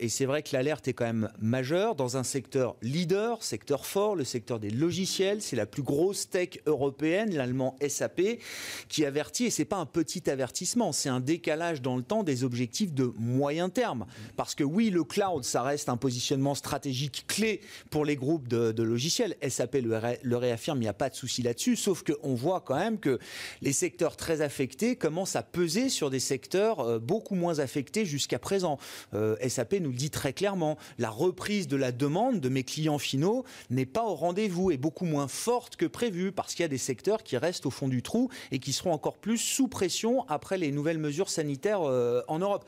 et 0.00 0.08
c'est 0.08 0.26
vrai 0.26 0.42
que 0.42 0.48
l'alerte 0.52 0.88
est 0.88 0.94
quand 0.94 1.04
même 1.04 1.30
majeure 1.38 1.94
dans 1.94 2.16
un 2.16 2.24
secteur 2.24 2.74
leader, 2.82 3.44
secteur 3.44 3.86
fort, 3.86 4.16
le 4.16 4.24
secteur 4.24 4.58
des 4.58 4.70
logiciels. 4.70 5.42
C'est 5.42 5.54
la 5.54 5.66
plus 5.66 5.84
grosse 5.84 6.28
tech 6.28 6.58
européenne, 6.66 7.36
l'allemand 7.36 7.76
SAP, 7.86 8.40
qui 8.88 9.04
avertit, 9.04 9.44
et 9.44 9.50
c'est 9.50 9.64
pas 9.64 9.76
un 9.76 9.86
peu 9.86 10.04
petit 10.08 10.30
avertissement, 10.30 10.92
c'est 10.92 11.10
un 11.10 11.20
décalage 11.20 11.82
dans 11.82 11.94
le 11.94 12.02
temps 12.02 12.22
des 12.22 12.42
objectifs 12.42 12.94
de 12.94 13.12
moyen 13.18 13.68
terme. 13.68 14.06
Parce 14.36 14.54
que 14.54 14.64
oui, 14.64 14.88
le 14.88 15.04
cloud, 15.04 15.44
ça 15.44 15.60
reste 15.60 15.90
un 15.90 15.98
positionnement 15.98 16.54
stratégique 16.54 17.26
clé 17.26 17.60
pour 17.90 18.06
les 18.06 18.16
groupes 18.16 18.48
de, 18.48 18.82
logiciels. 18.82 19.36
SAP 19.46 19.76
le, 19.82 20.36
réaffirme, 20.36 20.78
il 20.78 20.84
n'y 20.84 20.88
a 20.88 20.94
pas 20.94 21.10
de 21.10 21.14
souci 21.14 21.42
là-dessus, 21.42 21.76
sauf 21.76 22.04
qu'on 22.04 22.34
voit 22.34 22.62
quand 22.62 22.76
même 22.76 22.98
que 22.98 23.18
les 23.60 23.74
secteurs 23.74 24.16
très 24.16 24.40
affectés 24.40 24.96
commencent 24.96 25.36
à 25.36 25.42
peser 25.42 25.90
sur 25.90 26.08
des 26.08 26.20
secteurs 26.20 26.80
euh, 26.80 26.98
beaucoup 26.98 27.34
moins 27.34 27.58
affectés 27.58 28.06
jusqu'à 28.06 28.38
présent. 28.38 28.78
Euh, 29.12 29.36
SAP 29.46 29.74
nous 29.74 29.90
le 29.90 29.96
dit 29.96 30.10
très 30.10 30.32
clairement, 30.32 30.78
la 30.98 31.10
reprise 31.10 31.68
de 31.68 31.76
la 31.76 31.92
demande 31.92 32.40
de 32.40 32.48
mes 32.48 32.64
clients 32.64 32.98
finaux 32.98 33.44
n'est 33.68 33.84
pas 33.84 34.04
au 34.04 34.14
rendez-vous 34.14 34.70
et 34.70 34.78
beaucoup 34.78 35.04
moins 35.04 35.28
forte 35.28 35.76
que 35.76 35.84
prévu 35.84 36.32
parce 36.32 36.54
qu'il 36.54 36.62
y 36.62 36.64
a 36.64 36.68
des 36.68 36.78
secteurs 36.78 37.22
qui 37.22 37.36
restent 37.36 37.66
au 37.66 37.70
fond 37.70 37.88
du 37.88 38.02
trou 38.02 38.30
et 38.52 38.58
qui 38.58 38.72
seront 38.72 38.92
encore 38.92 39.18
plus 39.18 39.36
sous 39.36 39.68
pression 39.68 39.87
après 40.28 40.58
les 40.58 40.72
nouvelles 40.72 40.98
mesures 40.98 41.30
sanitaires 41.30 41.82
euh, 41.82 42.22
en 42.28 42.38
Europe. 42.38 42.64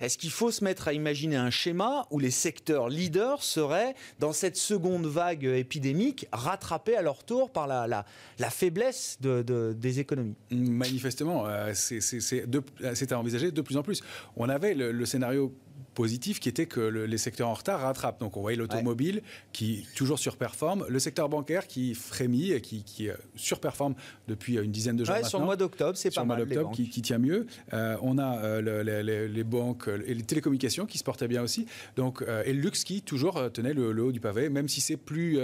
Est-ce 0.00 0.16
qu'il 0.16 0.30
faut 0.30 0.50
se 0.50 0.64
mettre 0.64 0.88
à 0.88 0.94
imaginer 0.94 1.36
un 1.36 1.50
schéma 1.50 2.06
où 2.10 2.18
les 2.18 2.30
secteurs 2.30 2.88
leaders 2.88 3.42
seraient, 3.42 3.94
dans 4.18 4.32
cette 4.32 4.56
seconde 4.56 5.06
vague 5.06 5.44
épidémique, 5.44 6.26
rattrapés 6.32 6.96
à 6.96 7.02
leur 7.02 7.22
tour 7.22 7.50
par 7.50 7.66
la, 7.66 8.04
faiblesse 8.50 9.18
de, 9.20 9.74
des 9.76 10.00
économies? 10.00 10.36
Manifestement, 10.50 11.46
euh, 11.46 11.72
c'est 11.74 13.12
à 13.12 13.18
envisager 13.18 13.50
de 13.50 13.60
plus 13.60 13.76
en 13.76 13.82
plus. 13.82 14.02
On 14.36 14.48
avait 14.48 14.74
le 14.74 15.04
scénario 15.04 15.52
positif 15.94 16.40
qui 16.40 16.48
était 16.48 16.66
que 16.66 16.80
les 16.80 17.18
secteurs 17.18 17.48
en 17.48 17.54
retard 17.54 17.80
rattrapent. 17.80 18.20
Donc 18.20 18.36
on 18.36 18.40
voyait 18.40 18.56
l'automobile 18.56 19.22
qui 19.52 19.86
toujours 19.94 20.18
surperforme, 20.18 20.86
le 20.88 20.98
secteur 20.98 21.28
bancaire 21.28 21.66
qui 21.66 21.94
frémit 21.94 22.52
et 22.52 22.60
qui, 22.60 22.84
qui 22.84 23.08
euh, 23.08 23.14
surperforme 23.36 23.94
depuis 24.28 24.56
une 24.56 24.70
dizaine 24.70 24.96
de 24.96 25.04
jours 25.04 25.16
Sur 25.24 25.40
le 25.40 25.44
mois 25.44 25.56
d'octobre, 25.56 25.96
c'est 25.96 26.14
pas 26.14 26.24
mal. 26.24 26.38
Sur 26.38 26.46
le 26.46 26.54
mois 26.54 26.62
d'octobre 26.62 26.76
qui, 26.76 26.88
qui, 26.88 27.02
tient 27.02 27.18
mieux. 27.18 27.46
Euh, 27.72 27.96
on 28.02 28.18
a 28.18 28.38
euh, 28.38 29.28
les, 29.28 29.44
banques 29.44 29.88
et 30.06 30.14
les 30.14 30.22
télécommunications 30.22 30.86
qui 30.86 30.98
se 30.98 31.04
portaient 31.04 31.28
bien 31.28 31.42
aussi. 31.42 31.66
Donc, 31.96 32.24
et 32.44 32.52
le 32.52 32.60
luxe 32.60 32.84
qui 32.84 33.02
toujours 33.02 33.50
tenait 33.52 33.72
le, 33.72 34.02
haut 34.02 34.12
du 34.12 34.20
pavé, 34.20 34.48
même 34.48 34.68
si 34.68 34.80
c'est 34.80 34.96
plus 34.96 35.38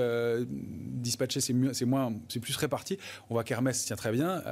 dispatché, 0.49 1.41
c'est 1.41 1.53
moins, 1.85 2.15
c'est 2.29 2.41
plus 2.41 2.57
réparti. 2.57 2.99
On 3.31 3.35
voit 3.35 3.45
qu'Hermès 3.45 3.85
tient 3.85 3.97
très 3.97 4.13
bien. 4.13 4.43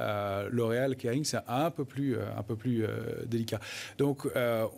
L'Oréal, 0.49 0.95
Kering, 0.95 1.23
c'est 1.23 1.39
un 1.47 1.71
peu 1.71 1.85
plus, 1.85 2.17
un 2.19 2.43
peu 2.43 2.55
plus 2.55 2.85
délicat. 3.27 3.59
Donc 3.97 4.27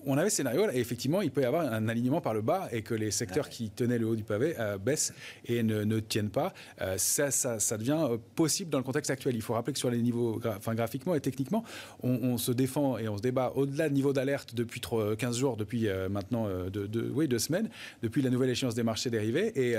on 0.06 0.18
avait 0.18 0.30
ce 0.30 0.38
scénario 0.38 0.70
et 0.72 0.80
effectivement 0.80 1.07
il 1.22 1.32
peut 1.32 1.42
y 1.42 1.46
avoir 1.46 1.72
un 1.72 1.88
alignement 1.88 2.22
par 2.22 2.34
le 2.34 2.42
bas 2.42 2.68
et 2.72 2.82
que 2.82 2.94
les 2.94 3.12
secteurs 3.12 3.50
qui 3.50 3.70
tenaient 3.70 3.98
le 3.98 4.08
haut 4.08 4.16
du 4.16 4.24
pavé 4.24 4.56
euh, 4.60 4.78
baissent 4.78 5.14
et 5.46 5.64
ne, 5.64 6.00
tiennent 6.00 6.30
pas. 6.30 6.54
Euh, 6.82 6.96
ça, 6.98 7.32
ça, 7.32 7.78
devient 7.78 7.98
euh, 8.10 8.18
possible 8.36 8.70
dans 8.70 8.78
le 8.78 8.84
contexte 8.84 9.12
actuel. 9.12 9.36
Il 9.36 9.42
faut 9.42 9.54
rappeler 9.54 9.74
que 9.74 9.80
sur 9.80 9.90
les 9.90 10.02
niveaux, 10.02 10.40
enfin, 10.46 10.76
graphiquement 10.76 11.16
et 11.16 11.22
techniquement, 11.22 11.64
on, 12.04 12.38
se 12.38 12.52
défend 12.52 12.98
et 12.98 13.08
on 13.08 13.18
se 13.18 13.22
débat 13.22 13.54
au-delà 13.56 13.90
du 13.90 13.96
niveau 13.96 14.14
d'alerte 14.14 14.54
depuis 14.54 14.82
15 14.82 15.38
jours, 15.38 15.58
depuis 15.58 15.88
maintenant 16.10 16.48
de, 16.48 17.12
oui, 17.14 17.28
deux 17.28 17.40
semaines, 17.40 17.70
depuis 18.04 18.22
la 18.22 18.30
nouvelle 18.30 18.50
échéance 18.50 18.76
des 18.76 18.84
marchés 18.84 19.10
dérivés. 19.10 19.52
Et 19.60 19.76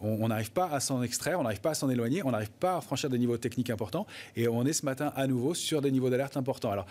on 0.00 0.28
n'arrive 0.28 0.52
pas 0.52 0.66
à 0.66 0.80
s'en 0.80 1.02
extraire, 1.02 1.40
on 1.40 1.42
n'arrive 1.42 1.60
pas 1.60 1.70
à 1.70 1.74
s'en 1.74 1.88
éloigner, 1.88 2.22
on 2.24 2.30
n'arrive 2.30 2.50
pas 2.50 2.76
à 2.76 2.80
franchir 2.80 3.08
des 3.08 3.18
niveaux 3.18 3.38
techniques 3.38 3.70
importants. 3.70 4.06
Et 4.36 4.48
on 4.48 4.64
est 4.64 4.72
ce 4.72 4.84
matin 4.84 5.12
à 5.16 5.26
nouveau 5.26 5.54
sur 5.54 5.80
des 5.80 5.90
niveaux 5.90 6.10
d'alerte 6.10 6.36
importants. 6.36 6.70
Alors, 6.70 6.86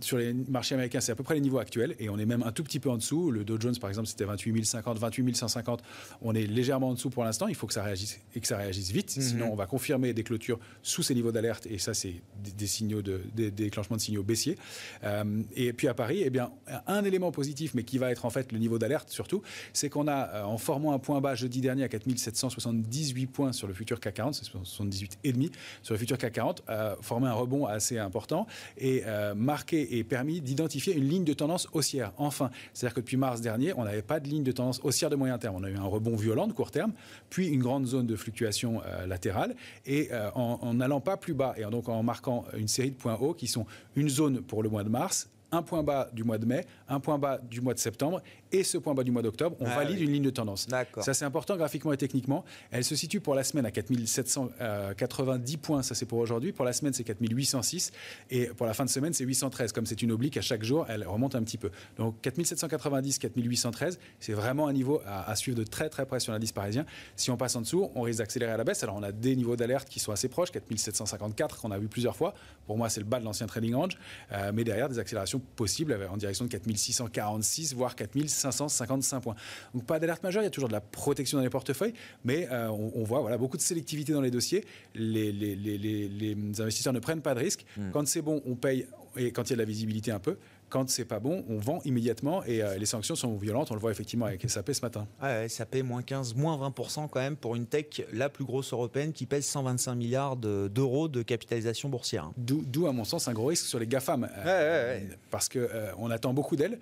sur 0.00 0.18
les 0.18 0.32
marchés 0.32 0.74
américains, 0.74 1.00
c'est 1.00 1.12
à 1.12 1.16
peu 1.16 1.24
près 1.24 1.34
les 1.34 1.40
niveaux 1.40 1.58
actuels 1.58 1.94
et 1.98 2.08
on 2.08 2.18
est 2.18 2.26
même 2.26 2.42
un 2.42 2.52
tout 2.52 2.64
petit 2.64 2.80
peu 2.80 2.90
en 2.90 2.96
dessous 2.96 3.07
le 3.12 3.44
Dow 3.44 3.60
Jones, 3.60 3.76
par 3.80 3.90
exemple, 3.90 4.08
c'était 4.08 4.24
28 4.24 4.64
050, 4.64 4.98
28 4.98 5.36
150. 5.36 5.82
On 6.22 6.34
est 6.34 6.46
légèrement 6.46 6.88
en 6.88 6.94
dessous 6.94 7.10
pour 7.10 7.24
l'instant. 7.24 7.48
Il 7.48 7.54
faut 7.54 7.66
que 7.66 7.72
ça 7.72 7.82
réagisse 7.82 8.20
et 8.34 8.40
que 8.40 8.46
ça 8.46 8.56
réagisse 8.56 8.90
vite. 8.90 9.16
Mhm. 9.16 9.22
Sinon, 9.22 9.52
on 9.52 9.56
va 9.56 9.66
confirmer 9.66 10.12
des 10.12 10.22
clôtures 10.22 10.58
sous 10.82 11.02
ces 11.02 11.14
niveaux 11.14 11.32
d'alerte. 11.32 11.66
Et 11.66 11.78
ça, 11.78 11.94
c'est 11.94 12.14
des, 12.56 12.66
signaux 12.66 13.02
de, 13.02 13.20
des, 13.34 13.50
déclenchements 13.50 13.96
de 13.96 14.00
signaux 14.00 14.22
baissiers. 14.22 14.56
Euh, 15.04 15.42
et 15.56 15.72
puis 15.72 15.88
à 15.88 15.94
Paris, 15.94 16.22
eh 16.24 16.30
bien, 16.30 16.50
un 16.86 17.04
élément 17.04 17.32
positif, 17.32 17.74
mais 17.74 17.82
qui 17.82 17.98
va 17.98 18.10
être 18.10 18.24
en 18.24 18.30
fait 18.30 18.52
le 18.52 18.58
niveau 18.58 18.78
d'alerte 18.78 19.10
surtout, 19.10 19.42
c'est 19.72 19.88
qu'on 19.88 20.08
a, 20.08 20.28
euh, 20.28 20.42
en 20.44 20.58
formant 20.58 20.92
un 20.92 20.98
point 20.98 21.20
bas 21.20 21.34
jeudi 21.34 21.60
dernier 21.60 21.84
à 21.84 21.88
4778 21.88 23.26
points 23.26 23.52
sur 23.52 23.66
le 23.66 23.74
futur 23.74 24.00
CAC 24.00 24.14
40, 24.14 24.34
c'est 24.34 24.44
78,5 24.44 25.52
sur 25.82 25.94
le 25.94 25.98
futur 25.98 26.18
CAC 26.18 26.32
40, 26.32 26.62
euh, 26.68 26.94
formé 27.00 27.28
un 27.28 27.32
rebond 27.32 27.66
assez 27.66 27.98
important 27.98 28.46
et 28.76 29.02
marqué 29.36 29.98
et 29.98 30.04
permis 30.04 30.40
d'identifier 30.40 30.94
une 30.94 31.08
ligne 31.08 31.24
de 31.24 31.32
tendance 31.32 31.68
haussière. 31.72 32.12
Enfin, 32.16 32.50
c'est-à-dire 32.72 32.94
depuis 32.98 33.16
mars 33.16 33.40
dernier, 33.40 33.72
on 33.76 33.84
n'avait 33.84 34.02
pas 34.02 34.20
de 34.20 34.28
ligne 34.28 34.42
de 34.42 34.52
tendance 34.52 34.80
haussière 34.82 35.10
de 35.10 35.16
moyen 35.16 35.38
terme. 35.38 35.56
On 35.56 35.64
a 35.64 35.70
eu 35.70 35.76
un 35.76 35.84
rebond 35.84 36.16
violent 36.16 36.46
de 36.46 36.52
court 36.52 36.70
terme, 36.70 36.92
puis 37.30 37.48
une 37.48 37.60
grande 37.60 37.86
zone 37.86 38.06
de 38.06 38.16
fluctuation 38.16 38.82
euh, 38.84 39.06
latérale. 39.06 39.54
Et 39.86 40.08
euh, 40.12 40.30
en 40.34 40.74
n'allant 40.74 41.00
pas 41.00 41.16
plus 41.16 41.34
bas, 41.34 41.54
et 41.56 41.62
donc 41.70 41.88
en 41.88 42.02
marquant 42.02 42.44
une 42.56 42.68
série 42.68 42.90
de 42.90 42.96
points 42.96 43.16
hauts 43.16 43.34
qui 43.34 43.46
sont 43.46 43.66
une 43.96 44.08
zone 44.08 44.42
pour 44.42 44.62
le 44.62 44.68
mois 44.68 44.84
de 44.84 44.88
mars, 44.88 45.28
un 45.50 45.62
point 45.62 45.82
bas 45.82 46.10
du 46.12 46.24
mois 46.24 46.38
de 46.38 46.46
mai, 46.46 46.66
un 46.88 47.00
point 47.00 47.18
bas 47.18 47.38
du 47.38 47.60
mois 47.60 47.74
de 47.74 47.78
septembre 47.78 48.22
et 48.52 48.64
ce 48.64 48.78
point 48.78 48.94
bas 48.94 49.04
du 49.04 49.10
mois 49.10 49.22
d'octobre, 49.22 49.56
on 49.60 49.66
ah 49.66 49.76
valide 49.76 50.00
une 50.00 50.12
ligne 50.12 50.22
de 50.22 50.30
tendance. 50.30 50.66
Ça, 51.02 51.14
c'est 51.14 51.24
important 51.24 51.56
graphiquement 51.56 51.92
et 51.92 51.96
techniquement. 51.96 52.44
Elle 52.70 52.84
se 52.84 52.96
situe 52.96 53.20
pour 53.20 53.34
la 53.34 53.44
semaine 53.44 53.66
à 53.66 53.70
4790 53.70 55.56
points, 55.58 55.82
ça 55.82 55.94
c'est 55.94 56.06
pour 56.06 56.18
aujourd'hui. 56.18 56.52
Pour 56.52 56.64
la 56.64 56.72
semaine, 56.72 56.92
c'est 56.92 57.04
4806. 57.04 57.92
Et 58.30 58.46
pour 58.46 58.66
la 58.66 58.74
fin 58.74 58.84
de 58.84 58.90
semaine, 58.90 59.12
c'est 59.12 59.24
813. 59.24 59.72
Comme 59.72 59.86
c'est 59.86 60.02
une 60.02 60.12
oblique, 60.12 60.36
à 60.36 60.42
chaque 60.42 60.62
jour, 60.62 60.86
elle 60.88 61.06
remonte 61.06 61.34
un 61.34 61.42
petit 61.42 61.58
peu. 61.58 61.70
Donc 61.96 62.20
4790, 62.22 63.18
4813, 63.18 63.98
c'est 64.20 64.32
vraiment 64.32 64.68
un 64.68 64.72
niveau 64.72 65.00
à, 65.06 65.34
suivre 65.36 65.58
de 65.58 65.64
très 65.64 65.88
très 65.88 66.06
près 66.06 66.20
sur 66.20 66.32
l'indice 66.32 66.52
parisien. 66.52 66.86
Si 67.16 67.30
on 67.30 67.36
passe 67.36 67.56
en 67.56 67.60
dessous, 67.60 67.90
on 67.94 68.02
risque 68.02 68.18
d'accélérer 68.18 68.52
à 68.52 68.56
la 68.56 68.64
baisse. 68.64 68.82
Alors 68.82 68.96
on 68.96 69.02
a 69.02 69.12
des 69.12 69.36
niveaux 69.36 69.56
d'alerte 69.56 69.88
qui 69.88 70.00
sont 70.00 70.12
assez 70.12 70.28
proches, 70.28 70.50
4754 70.50 71.60
qu'on 71.60 71.70
a 71.70 71.78
vu 71.78 71.88
plusieurs 71.88 72.16
fois. 72.16 72.34
Pour 72.66 72.76
moi, 72.76 72.88
c'est 72.88 73.00
le 73.00 73.06
bas 73.06 73.20
de 73.20 73.24
l'ancien 73.24 73.46
trading 73.46 73.74
range. 73.74 73.98
Euh, 74.32 74.52
mais 74.54 74.64
derrière, 74.64 74.88
des 74.88 74.98
accélérations 74.98 75.40
possibles 75.56 75.98
en 76.10 76.16
direction 76.16 76.44
de 76.44 76.50
4646, 76.50 77.74
voire 77.74 77.94
4600. 77.94 78.37
555 78.38 79.20
points. 79.20 79.34
Donc 79.74 79.84
pas 79.84 79.98
d'alerte 79.98 80.22
majeure, 80.22 80.42
il 80.42 80.46
y 80.46 80.48
a 80.48 80.50
toujours 80.50 80.68
de 80.68 80.74
la 80.74 80.80
protection 80.80 81.38
dans 81.38 81.44
les 81.44 81.50
portefeuilles, 81.50 81.94
mais 82.24 82.48
euh, 82.50 82.68
on, 82.68 83.04
voit 83.04 83.20
voilà, 83.20 83.38
beaucoup 83.38 83.56
de 83.56 83.62
sélectivité 83.62 84.12
dans 84.12 84.20
les 84.20 84.30
dossiers. 84.30 84.64
Les, 84.94 85.32
les, 85.32 86.60
investisseurs 86.60 86.92
ne 86.92 87.00
prennent 87.00 87.20
pas 87.20 87.34
de 87.34 87.40
risques. 87.40 87.64
Hmm. 87.76 87.90
Quand 87.92 88.06
c'est 88.06 88.22
bon, 88.22 88.42
on 88.46 88.54
paye, 88.54 88.86
et 89.16 89.32
quand 89.32 89.44
il 89.44 89.50
y 89.50 89.52
a 89.52 89.56
de 89.56 89.62
la 89.62 89.66
visibilité 89.66 90.10
un 90.10 90.18
peu, 90.18 90.36
quand 90.68 90.88
c'est 90.88 91.04
pas 91.04 91.20
bon, 91.20 91.44
on 91.48 91.58
vend 91.58 91.80
immédiatement 91.84 92.44
et 92.44 92.62
euh, 92.62 92.76
les 92.76 92.86
sanctions 92.86 93.14
sont 93.14 93.36
violentes. 93.36 93.70
On 93.70 93.74
le 93.74 93.80
voit 93.80 93.90
effectivement 93.90 94.26
avec 94.26 94.48
SAP 94.48 94.72
ce 94.72 94.82
matin. 94.82 95.06
Ouais, 95.22 95.48
SAP 95.48 95.76
moins 95.82 96.02
15, 96.02 96.34
moins 96.34 96.56
20% 96.56 97.08
quand 97.08 97.20
même 97.20 97.36
pour 97.36 97.56
une 97.56 97.66
tech 97.66 98.02
la 98.12 98.28
plus 98.28 98.44
grosse 98.44 98.72
européenne 98.72 99.12
qui 99.12 99.26
pèse 99.26 99.46
125 99.46 99.94
milliards 99.94 100.36
d'euros 100.36 101.08
de, 101.08 101.22
capitalisation 101.22 101.88
boursière. 101.88 102.30
D'où, 102.36 102.86
à 102.86 102.92
mon 102.92 103.04
sens, 103.04 103.28
un 103.28 103.32
gros 103.32 103.46
risque 103.46 103.66
sur 103.66 103.78
les 103.78 103.86
GAFAM. 103.86 104.28
Euh, 104.36 105.00
parce 105.30 105.48
qu'on 105.48 105.60
on 105.98 106.10
attend 106.10 106.32
beaucoup 106.32 106.56
d'elles. 106.56 106.78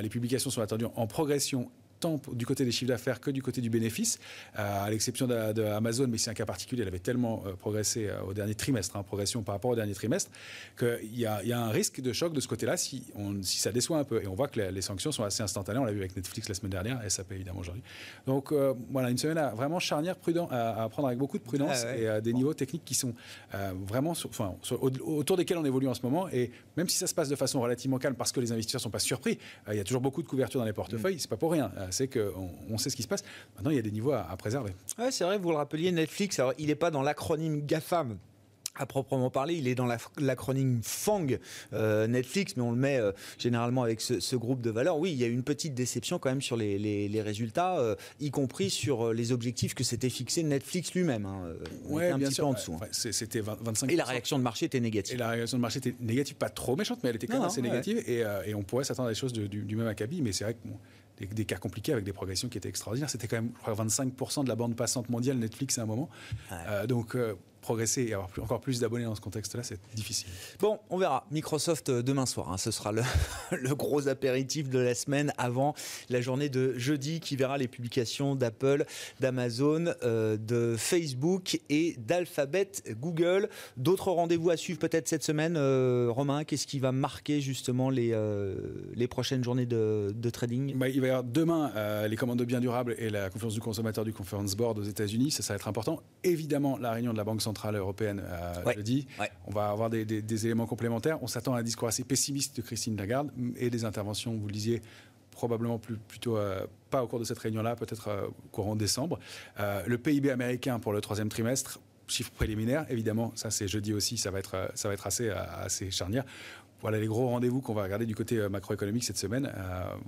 les 0.00 0.08
publications 0.08 0.50
sont 0.50 0.60
attendues 0.60 0.86
en 0.96 1.06
progression 1.06 1.70
tant 2.00 2.20
du 2.32 2.46
côté 2.46 2.64
des 2.64 2.72
chiffres 2.72 2.88
d'affaires 2.88 3.20
que 3.20 3.30
du 3.30 3.42
côté 3.42 3.60
du 3.60 3.70
bénéfice, 3.70 4.18
euh, 4.58 4.84
à 4.84 4.90
l'exception 4.90 5.26
d'Amazon, 5.26 6.06
mais 6.08 6.18
c'est 6.18 6.30
un 6.30 6.34
cas 6.34 6.46
particulier, 6.46 6.82
elle 6.82 6.88
avait 6.88 6.98
tellement 6.98 7.42
euh, 7.46 7.54
progressé 7.54 8.08
euh, 8.08 8.20
au 8.22 8.34
dernier 8.34 8.54
trimestre, 8.54 8.96
hein, 8.96 9.02
progression 9.02 9.42
par 9.42 9.54
rapport 9.54 9.70
au 9.70 9.76
dernier 9.76 9.94
trimestre, 9.94 10.30
qu'il 10.78 11.18
y, 11.18 11.26
a 11.26 11.60
un 11.60 11.70
risque 11.70 12.00
de 12.00 12.12
choc 12.12 12.32
de 12.32 12.40
ce 12.40 12.48
côté-là 12.48 12.76
si, 12.76 13.04
si 13.42 13.58
ça 13.58 13.72
déçoit 13.72 13.98
un 13.98 14.04
peu. 14.04 14.22
Et 14.22 14.26
on 14.26 14.34
voit 14.34 14.48
que 14.48 14.60
les, 14.60 14.82
sanctions 14.82 15.12
sont 15.12 15.24
assez 15.24 15.42
instantanées, 15.42 15.78
on 15.78 15.84
l'a 15.84 15.92
vu 15.92 16.00
avec 16.00 16.16
Netflix 16.16 16.48
la 16.48 16.54
semaine 16.54 16.70
dernière, 16.70 17.04
et 17.04 17.10
SAP 17.10 17.32
évidemment 17.32 17.60
aujourd'hui. 17.60 17.82
Donc 18.26 18.52
voilà, 18.90 19.10
une 19.10 19.18
semaine 19.18 19.50
vraiment 19.54 19.78
charnière, 19.78 20.16
prudent, 20.16 20.48
à, 20.50 20.88
prendre 20.90 21.08
avec 21.08 21.18
beaucoup 21.18 21.38
de 21.38 21.42
prudence 21.42 21.84
ah 21.84 21.96
et 21.96 22.08
à 22.08 22.20
des 22.20 22.32
niveaux 22.32 22.54
techniques 22.54 22.84
qui 22.84 22.94
sont 22.94 23.14
vraiment 23.86 24.12
enfin, 24.12 24.54
autour 24.70 25.36
desquels 25.36 25.58
on 25.58 25.64
évolue 25.64 25.88
en 25.88 25.94
ce 25.94 26.02
moment. 26.02 26.28
Et 26.28 26.50
même 26.76 26.88
si 26.88 26.96
ça 26.96 27.06
se 27.06 27.14
passe 27.14 27.28
de 27.28 27.36
façon 27.36 27.60
relativement 27.60 27.98
calme 27.98 28.14
parce 28.14 28.32
que 28.32 28.40
les 28.40 28.52
investisseurs 28.52 28.80
ne 28.80 28.84
sont 28.84 28.90
pas 28.90 28.98
surpris, 28.98 29.38
il 29.70 29.76
y 29.76 29.80
a 29.80 29.84
toujours 29.84 30.02
beaucoup 30.02 30.22
de 30.22 30.28
couverture 30.28 30.60
dans 30.60 30.66
les 30.66 30.72
portefeuilles, 30.72 31.18
c'est 31.18 31.30
pas 31.30 31.36
pour 31.36 31.52
rien 31.52 31.72
c'est 31.96 32.08
qu'on 32.08 32.50
on 32.70 32.78
sait 32.78 32.90
ce 32.90 32.96
qui 32.96 33.02
se 33.02 33.08
passe. 33.08 33.24
Maintenant, 33.56 33.70
il 33.70 33.76
y 33.76 33.78
a 33.78 33.82
des 33.82 33.90
niveaux 33.90 34.12
à, 34.12 34.36
préserver. 34.36 34.72
Ouais, 34.98 35.10
c'est 35.10 35.24
vrai, 35.24 35.38
vous 35.38 35.50
le 35.50 35.56
rappeliez, 35.56 35.92
Netflix, 35.92 36.38
alors 36.38 36.52
il 36.58 36.66
n'est 36.66 36.74
pas 36.74 36.90
dans 36.90 37.02
l'acronyme 37.02 37.64
GAFAM 37.66 38.18
à 38.78 38.86
proprement 38.86 39.30
parler, 39.30 39.54
il 39.54 39.68
est 39.68 39.74
dans 39.74 39.88
l'acronyme 40.18 40.80
FANG 40.82 41.38
euh, 41.72 42.06
Netflix, 42.06 42.56
mais 42.56 42.62
on 42.62 42.70
le 42.70 42.76
met 42.76 42.98
euh, 42.98 43.12
généralement 43.38 43.82
avec 43.82 44.00
ce, 44.00 44.36
groupe 44.36 44.60
de 44.60 44.70
valeurs. 44.70 44.98
Oui, 44.98 45.12
il 45.12 45.18
y 45.18 45.24
a 45.24 45.28
une 45.28 45.42
petite 45.42 45.74
déception 45.74 46.18
quand 46.18 46.28
même 46.28 46.42
sur 46.42 46.56
les, 46.56 47.22
résultats, 47.22 47.78
euh, 47.78 47.94
y 48.20 48.30
compris 48.30 48.70
sur 48.70 49.12
les 49.12 49.32
objectifs 49.32 49.74
que 49.74 49.84
s'était 49.84 50.10
fixé 50.10 50.42
Netflix 50.42 50.92
lui-même. 50.94 51.26
Hein. 51.26 51.54
Oui, 51.86 52.02
bien 52.16 52.28
un 52.28 52.30
sûr. 52.30 52.46
en 52.46 52.52
dessous. 52.52 52.76
Hein. 52.80 52.86
C'était 52.92 53.40
25. 53.40 53.90
Et 53.90 53.96
la 53.96 54.04
réaction 54.04 54.38
de 54.38 54.42
marché 54.42 54.66
était 54.66 54.80
négative. 54.80 55.14
Et 55.14 55.18
la 55.18 55.30
réaction 55.30 55.56
de 55.56 55.62
marché 55.62 55.78
était 55.78 55.94
négative, 56.00 56.36
pas 56.36 56.50
trop 56.50 56.76
méchante, 56.76 57.00
mais 57.02 57.10
elle 57.10 57.16
était 57.16 57.26
quand 57.26 57.38
même 57.38 57.44
assez 57.44 57.62
négative. 57.62 58.02
Et, 58.06 58.54
on 58.54 58.62
pourrait 58.62 58.84
s'attendre 58.84 59.08
à 59.08 59.12
des 59.12 59.18
choses 59.18 59.32
du, 59.32 59.76
même 59.76 59.86
acabit, 59.86 60.22
mais 60.22 60.32
c'est 60.32 60.44
vrai 60.44 60.54
que 60.54 60.58
des, 61.18 61.44
cas 61.44 61.56
compliqués 61.56 61.92
avec 61.92 62.04
des 62.04 62.12
progressions 62.12 62.48
qui 62.48 62.58
étaient 62.58 62.68
extraordinaires. 62.68 63.10
C'était 63.10 63.28
quand 63.28 63.36
même, 63.36 63.52
je 63.56 63.70
crois, 63.70 63.84
25% 63.84 64.44
de 64.44 64.48
la 64.48 64.56
bande 64.56 64.76
passante 64.76 65.08
mondiale 65.08 65.38
Netflix 65.38 65.78
à 65.78 65.82
un 65.82 65.86
moment. 65.86 66.08
Euh, 66.52 66.86
donc, 66.86 67.14
euh, 67.14 67.34
progresser 67.66 68.04
et 68.04 68.14
avoir 68.14 68.30
encore 68.40 68.60
plus 68.60 68.78
d'abonnés 68.78 69.04
dans 69.04 69.16
ce 69.16 69.20
contexte-là, 69.20 69.64
c'est 69.64 69.80
difficile. 69.94 70.28
Bon, 70.60 70.78
on 70.88 70.98
verra. 70.98 71.26
Microsoft 71.32 71.88
euh, 71.88 72.00
demain 72.00 72.24
soir, 72.24 72.52
hein. 72.52 72.58
ce 72.58 72.70
sera 72.70 72.92
le, 73.50 73.74
gros 73.74 74.06
apéritif 74.06 74.70
de 74.70 74.78
la 74.78 74.94
semaine 74.94 75.32
avant 75.36 75.74
la 76.08 76.20
journée 76.20 76.48
de 76.48 76.78
jeudi 76.78 77.18
qui 77.18 77.34
verra 77.34 77.58
les 77.58 77.66
publications 77.66 78.36
d'Apple, 78.36 78.84
d'Amazon, 79.18 79.86
euh, 80.04 80.36
de 80.36 80.76
Facebook 80.78 81.60
et 81.68 81.96
d'Alphabet 81.98 82.70
Google. 83.00 83.48
D'autres 83.76 84.12
rendez-vous 84.12 84.50
à 84.50 84.56
suivre 84.56 84.78
peut-être 84.78 85.08
cette 85.08 85.24
semaine, 85.24 85.56
euh, 85.56 86.08
Romain? 86.08 86.44
Qu'est-ce 86.44 86.68
qui 86.68 86.78
va 86.78 86.92
marquer 86.92 87.40
justement 87.40 87.90
les, 87.90 88.16
les 88.94 89.08
prochaines 89.08 89.42
journées 89.42 89.66
de, 89.66 90.30
trading? 90.30 90.76
Bah, 90.76 90.88
Il 90.88 91.00
va 91.00 91.06
y 91.08 91.10
avoir 91.10 91.24
demain 91.24 91.72
les 92.06 92.16
commandes 92.16 92.38
de 92.38 92.44
biens 92.44 92.60
durables 92.60 92.94
et 92.98 93.10
la 93.10 93.28
conférence 93.28 93.54
du 93.54 93.60
consommateur 93.60 94.04
du 94.04 94.12
Conference 94.12 94.54
Board 94.54 94.78
aux 94.78 94.84
États-Unis. 94.84 95.32
Ça, 95.32 95.42
ça 95.42 95.54
va 95.54 95.56
être 95.56 95.68
important. 95.68 96.00
Évidemment, 96.22 96.78
la 96.78 96.92
réunion 96.92 97.12
de 97.12 97.18
la 97.18 97.24
Banque 97.24 97.42
centrale 97.42 97.55
européenne 97.64 98.22
euh, 98.24 98.72
jeudi. 98.74 99.06
On 99.46 99.52
va 99.52 99.70
avoir 99.70 99.90
des, 99.90 100.46
éléments 100.46 100.66
complémentaires. 100.66 101.22
On 101.22 101.26
s'attend 101.26 101.54
à 101.54 101.60
un 101.60 101.62
discours 101.62 101.88
assez 101.88 102.04
pessimiste 102.04 102.56
de 102.56 102.62
Christine 102.62 102.96
Lagarde 102.96 103.30
et 103.56 103.70
des 103.70 103.84
interventions, 103.84 104.34
vous 104.34 104.46
le 104.46 104.52
disiez, 104.52 104.82
probablement 105.30 105.78
plus, 105.78 105.96
plutôt 105.96 106.38
pas 106.90 107.02
au 107.02 107.06
cours 107.06 107.18
de 107.18 107.24
cette 107.24 107.38
réunion-là, 107.38 107.76
peut-être 107.76 108.30
courant 108.52 108.76
décembre. 108.76 109.18
le 109.58 109.96
PIB 109.98 110.30
américain 110.30 110.78
pour 110.78 110.92
le 110.92 111.00
troisième 111.00 111.28
trimestre, 111.28 111.80
chiffre 112.08 112.30
préliminaire, 112.30 112.86
évidemment, 112.88 113.32
ça 113.34 113.50
c'est 113.50 113.68
jeudi 113.68 113.92
aussi, 113.92 114.16
ça 114.16 114.30
va 114.30 114.38
être, 114.38 114.70
ça 114.74 114.88
va 114.88 114.94
être 114.94 115.06
assez, 115.06 115.30
assez 115.30 115.90
charnière. 115.90 116.24
Voilà 116.80 116.98
les 116.98 117.06
gros 117.06 117.28
rendez-vous 117.28 117.60
qu'on 117.60 117.74
va 117.74 117.82
regarder 117.82 118.06
du 118.06 118.14
côté 118.14 118.48
macroéconomique 118.48 119.04
cette 119.04 119.18
semaine. 119.18 119.50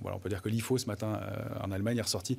voilà, 0.02 0.16
on 0.16 0.20
peut 0.20 0.28
dire 0.28 0.42
que 0.42 0.48
l'IFO 0.48 0.78
ce 0.78 0.86
matin 0.86 1.20
en 1.62 1.70
Allemagne 1.70 1.98
est 1.98 2.02
ressorti 2.02 2.38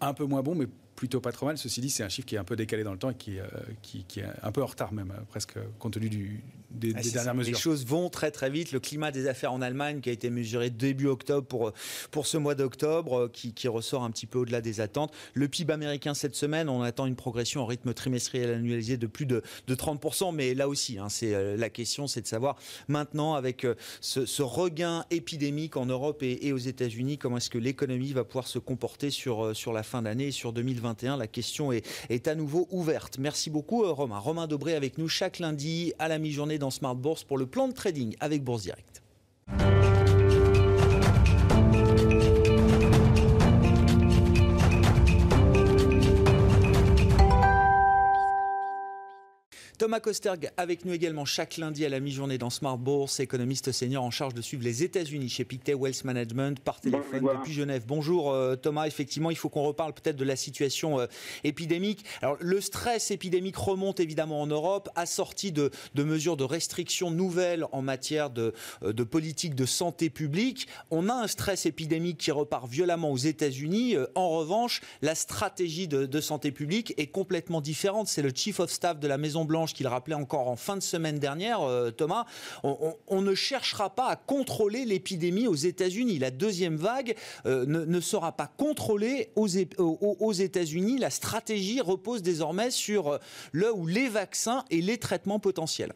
un 0.00 0.14
peu 0.14 0.24
moins 0.24 0.42
bon, 0.42 0.54
mais 0.54 0.66
plutôt 0.98 1.20
pas 1.20 1.30
trop 1.30 1.46
mal. 1.46 1.56
Ceci 1.56 1.80
dit, 1.80 1.90
c'est 1.90 2.02
un 2.02 2.08
chiffre 2.08 2.26
qui 2.26 2.34
est 2.34 2.38
un 2.38 2.44
peu 2.44 2.56
décalé 2.56 2.82
dans 2.82 2.90
le 2.90 2.98
temps 2.98 3.10
et 3.10 3.14
qui, 3.14 3.38
euh, 3.38 3.46
qui, 3.82 4.04
est 4.18 4.24
un 4.42 4.50
peu 4.50 4.64
en 4.64 4.66
retard 4.66 4.92
même, 4.92 5.12
euh, 5.12 5.20
presque 5.28 5.54
compte 5.78 5.92
tenu 5.92 6.08
du, 6.08 6.42
des, 6.72 6.92
ah, 6.96 7.00
dernières 7.00 7.36
mesures. 7.36 7.54
Les 7.54 7.60
choses 7.60 7.86
vont 7.86 8.10
très 8.10 8.32
très 8.32 8.50
vite. 8.50 8.72
Le 8.72 8.80
climat 8.80 9.12
des 9.12 9.28
affaires 9.28 9.52
en 9.52 9.62
Allemagne 9.62 10.00
qui 10.00 10.08
a 10.08 10.12
été 10.12 10.28
mesuré 10.28 10.70
début 10.70 11.06
octobre 11.06 11.46
pour, 11.46 11.72
pour 12.10 12.26
ce 12.26 12.36
mois 12.36 12.56
d'octobre, 12.56 13.16
euh, 13.16 13.28
qui, 13.28 13.52
qui, 13.52 13.68
ressort 13.68 14.02
un 14.02 14.10
petit 14.10 14.26
peu 14.26 14.40
au-delà 14.40 14.60
des 14.60 14.80
attentes. 14.80 15.12
Le 15.34 15.46
PIB 15.46 15.72
américain 15.72 16.14
cette 16.14 16.34
semaine, 16.34 16.68
on 16.68 16.82
attend 16.82 17.06
une 17.06 17.14
progression 17.14 17.62
en 17.62 17.66
rythme 17.66 17.94
trimestriel 17.94 18.50
annualisé 18.50 18.96
de 18.96 19.06
plus 19.06 19.26
de, 19.26 19.42
de 19.68 19.74
30%. 19.76 20.34
Mais 20.34 20.52
là 20.54 20.68
aussi, 20.68 20.98
hein, 20.98 21.08
c'est 21.08 21.56
la 21.56 21.70
question, 21.70 22.08
c'est 22.08 22.22
de 22.22 22.26
savoir 22.26 22.56
maintenant 22.88 23.34
avec 23.34 23.64
ce, 24.00 24.26
ce, 24.26 24.42
regain 24.42 25.04
épidémique 25.10 25.76
en 25.76 25.86
Europe 25.86 26.24
et, 26.24 26.48
et 26.48 26.52
aux 26.52 26.58
États-Unis, 26.58 27.18
comment 27.18 27.36
est-ce 27.36 27.50
que 27.50 27.58
l'économie 27.58 28.12
va 28.12 28.24
pouvoir 28.24 28.48
se 28.48 28.58
comporter 28.58 29.10
sur, 29.10 29.54
sur 29.54 29.72
la 29.72 29.84
fin 29.84 30.02
d'année 30.02 30.28
et 30.28 30.32
sur 30.32 30.52
2020 30.52 30.87
la 31.02 31.26
question 31.26 31.72
est, 31.72 32.28
à 32.28 32.34
nouveau 32.34 32.68
ouverte. 32.70 33.18
Merci 33.18 33.50
beaucoup 33.50 33.84
euh, 33.84 33.92
Romain. 33.92 34.18
Romain 34.18 34.46
Dobré 34.46 34.74
avec 34.74 34.98
nous 34.98 35.08
chaque 35.08 35.38
lundi 35.38 35.92
à 35.98 36.08
la 36.08 36.18
mi-journée 36.18 36.58
dans 36.58 36.70
Smart 36.70 36.94
Bourse 36.94 37.24
pour 37.24 37.38
le 37.38 37.46
plan 37.46 37.68
de 37.68 37.72
trading 37.72 38.16
avec 38.20 38.42
Bourse 38.42 38.62
Direct. 38.62 39.02
Thomas 49.88 50.00
Kosterg 50.00 50.50
avec 50.58 50.84
nous 50.84 50.92
également 50.92 51.24
chaque 51.24 51.56
lundi 51.56 51.82
à 51.86 51.88
la 51.88 51.98
mi-journée 51.98 52.36
dans 52.36 52.50
Smart 52.50 52.76
Bourse, 52.76 53.20
économiste 53.20 53.72
senior 53.72 54.04
en 54.04 54.10
charge 54.10 54.34
de 54.34 54.42
suivre 54.42 54.62
les 54.62 54.82
États-Unis 54.82 55.30
chez 55.30 55.46
Pictet 55.46 55.72
Wealth 55.72 56.04
Management 56.04 56.60
par 56.60 56.78
téléphone 56.78 57.22
depuis 57.22 57.54
Genève. 57.54 57.84
Bonjour 57.86 58.30
euh, 58.30 58.54
Thomas, 58.54 58.84
effectivement, 58.84 59.30
il 59.30 59.38
faut 59.38 59.48
qu'on 59.48 59.62
reparle 59.62 59.94
peut-être 59.94 60.16
de 60.16 60.26
la 60.26 60.36
situation 60.36 61.00
euh, 61.00 61.06
épidémique. 61.42 62.04
Alors 62.20 62.36
le 62.38 62.60
stress 62.60 63.10
épidémique 63.10 63.56
remonte 63.56 63.98
évidemment 63.98 64.42
en 64.42 64.46
Europe, 64.46 64.90
assorti 64.94 65.52
de, 65.52 65.70
de 65.94 66.02
mesures 66.02 66.36
de 66.36 66.44
restrictions 66.44 67.10
nouvelles 67.10 67.64
en 67.72 67.80
matière 67.80 68.28
de, 68.28 68.52
euh, 68.82 68.92
de, 68.92 69.04
politique 69.04 69.54
de 69.54 69.64
santé 69.64 70.10
publique. 70.10 70.68
On 70.90 71.08
a 71.08 71.14
un 71.14 71.28
stress 71.28 71.64
épidémique 71.64 72.18
qui 72.18 72.30
repart 72.30 72.68
violemment 72.68 73.10
aux 73.10 73.16
États-Unis. 73.16 73.96
En 74.14 74.28
revanche, 74.28 74.82
la 75.00 75.14
stratégie 75.14 75.88
de, 75.88 76.04
de 76.04 76.20
santé 76.20 76.52
publique 76.52 76.92
est 76.98 77.06
complètement 77.06 77.62
différente. 77.62 78.08
C'est 78.08 78.20
le 78.20 78.32
chief 78.34 78.60
of 78.60 78.70
staff 78.70 79.00
de 79.00 79.08
la 79.08 79.16
Maison 79.16 79.46
Blanche 79.46 79.72
qu'il 79.78 79.86
rappelait 79.86 80.16
encore 80.16 80.48
en 80.48 80.56
fin 80.56 80.76
de 80.76 80.82
semaine 80.82 81.20
dernière, 81.20 81.60
euh, 81.62 81.92
Thomas, 81.92 82.26
on, 82.64 83.22
ne 83.22 83.34
cherchera 83.36 83.90
pas 83.90 84.08
à 84.08 84.16
contrôler 84.16 84.84
l'épidémie 84.84 85.46
aux 85.46 85.54
États-Unis. 85.54 86.18
La 86.18 86.32
deuxième 86.32 86.76
vague 86.76 87.14
euh, 87.46 87.64
ne, 87.64 88.00
sera 88.00 88.32
pas 88.32 88.48
contrôlée 88.48 89.30
aux, 89.36 89.46
États-Unis. 89.46 90.98
La 90.98 91.10
stratégie 91.10 91.80
repose 91.80 92.22
désormais 92.22 92.72
sur 92.72 93.06
euh, 93.06 93.18
le 93.52 93.72
ou 93.72 93.86
les 93.86 94.08
vaccins 94.08 94.64
et 94.70 94.82
les 94.82 94.98
traitements 94.98 95.38
potentiels. 95.38 95.92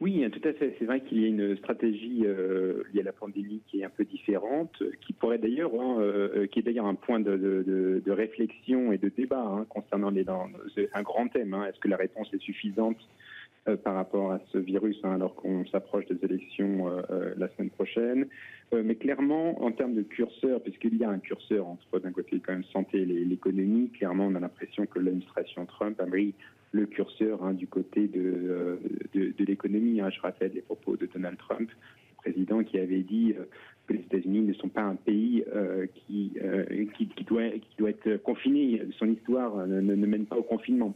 Oui, 0.00 0.24
tout 0.30 0.48
à 0.48 0.52
fait. 0.52 0.76
C'est 0.78 0.84
vrai 0.84 1.00
qu'il 1.00 1.20
y 1.20 1.24
a 1.24 1.28
une 1.28 1.56
stratégie 1.56 2.22
euh, 2.24 2.84
liée 2.94 3.00
à 3.00 3.04
la 3.04 3.12
pandémie 3.12 3.62
qui 3.66 3.80
est 3.80 3.84
un 3.84 3.90
peu 3.90 4.04
différente, 4.04 4.80
qui 5.00 5.12
pourrait 5.12 5.38
d'ailleurs, 5.38 5.72
hein, 5.74 5.96
euh, 5.98 6.46
qui 6.46 6.60
est 6.60 6.62
d'ailleurs 6.62 6.86
un 6.86 6.94
point 6.94 7.18
de, 7.18 7.36
de, 7.36 8.00
de, 8.04 8.12
réflexion 8.12 8.92
et 8.92 8.98
de 8.98 9.08
débat 9.08 9.42
hein, 9.42 9.66
concernant 9.68 10.10
les 10.10 10.24
un 10.28 11.02
grand 11.02 11.26
thème. 11.28 11.52
Hein. 11.52 11.66
Est-ce 11.66 11.80
que 11.80 11.88
la 11.88 11.96
réponse 11.96 12.32
est 12.32 12.40
suffisante 12.40 12.98
euh, 13.66 13.76
par 13.76 13.94
rapport 13.94 14.30
à 14.30 14.40
ce 14.52 14.58
virus, 14.58 15.00
alors 15.02 15.34
qu'on 15.34 15.66
s'approche 15.66 16.06
des 16.06 16.24
élections 16.24 16.88
la 17.36 17.48
semaine 17.48 17.70
prochaine? 17.70 18.28
Mais 18.72 18.94
clairement, 18.94 19.60
en 19.64 19.72
termes 19.72 19.94
de 19.94 20.02
curseur, 20.02 20.60
puisqu'il 20.62 20.96
y 20.96 21.04
a 21.04 21.10
un 21.10 21.18
curseur 21.18 21.66
entre 21.66 21.98
d'un 21.98 22.12
côté 22.12 22.38
quand 22.38 22.52
même 22.52 22.64
santé 22.72 22.98
et 23.00 23.04
l'économie, 23.04 23.90
clairement, 23.90 24.26
on 24.26 24.34
a 24.36 24.40
l'impression 24.40 24.86
que 24.86 25.00
l'administration 25.00 25.66
Trump 25.66 26.00
a 26.00 26.06
mis 26.06 26.34
le 26.72 26.86
curseur 26.86 27.44
hein, 27.44 27.54
du 27.54 27.66
côté 27.66 28.08
de, 28.08 28.78
de, 29.14 29.44
l'économie. 29.44 30.00
Hein. 30.00 30.10
Je 30.10 30.20
rappelle 30.20 30.52
les 30.54 30.62
propos 30.62 30.96
de 30.96 31.06
Donald 31.06 31.38
Trump, 31.38 31.70
le 31.70 32.16
président, 32.16 32.62
qui 32.62 32.78
avait 32.78 33.02
dit 33.02 33.34
que 33.86 33.94
les 33.94 34.00
États-Unis 34.00 34.42
ne 34.42 34.52
sont 34.54 34.68
pas 34.68 34.82
un 34.82 34.96
pays 34.96 35.44
qui, 35.94 36.32
qui, 36.96 37.24
doit, 37.24 37.48
qui 37.50 37.76
doit 37.78 37.90
être 37.90 38.16
confiné. 38.22 38.82
Son 38.98 39.06
histoire 39.08 39.66
ne 39.66 39.94
mène 39.94 40.26
pas 40.26 40.36
au 40.36 40.42
confinement. 40.42 40.94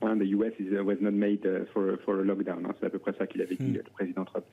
The 0.00 0.26
US 0.36 0.52
is, 0.58 0.72
was 0.82 0.96
not 1.00 1.12
made 1.12 1.44
uh, 1.44 1.66
for, 1.72 1.98
for 2.04 2.20
a 2.20 2.24
lockdown. 2.24 2.66
C'est 2.80 2.86
à 2.86 2.90
peu 2.90 2.98
près 2.98 3.12
ça 3.18 3.26
qu'il 3.26 3.42
avait 3.42 3.56
dit, 3.56 3.66
hmm. 3.66 3.74
le 3.74 3.90
président 3.92 4.24
Trump. 4.24 4.44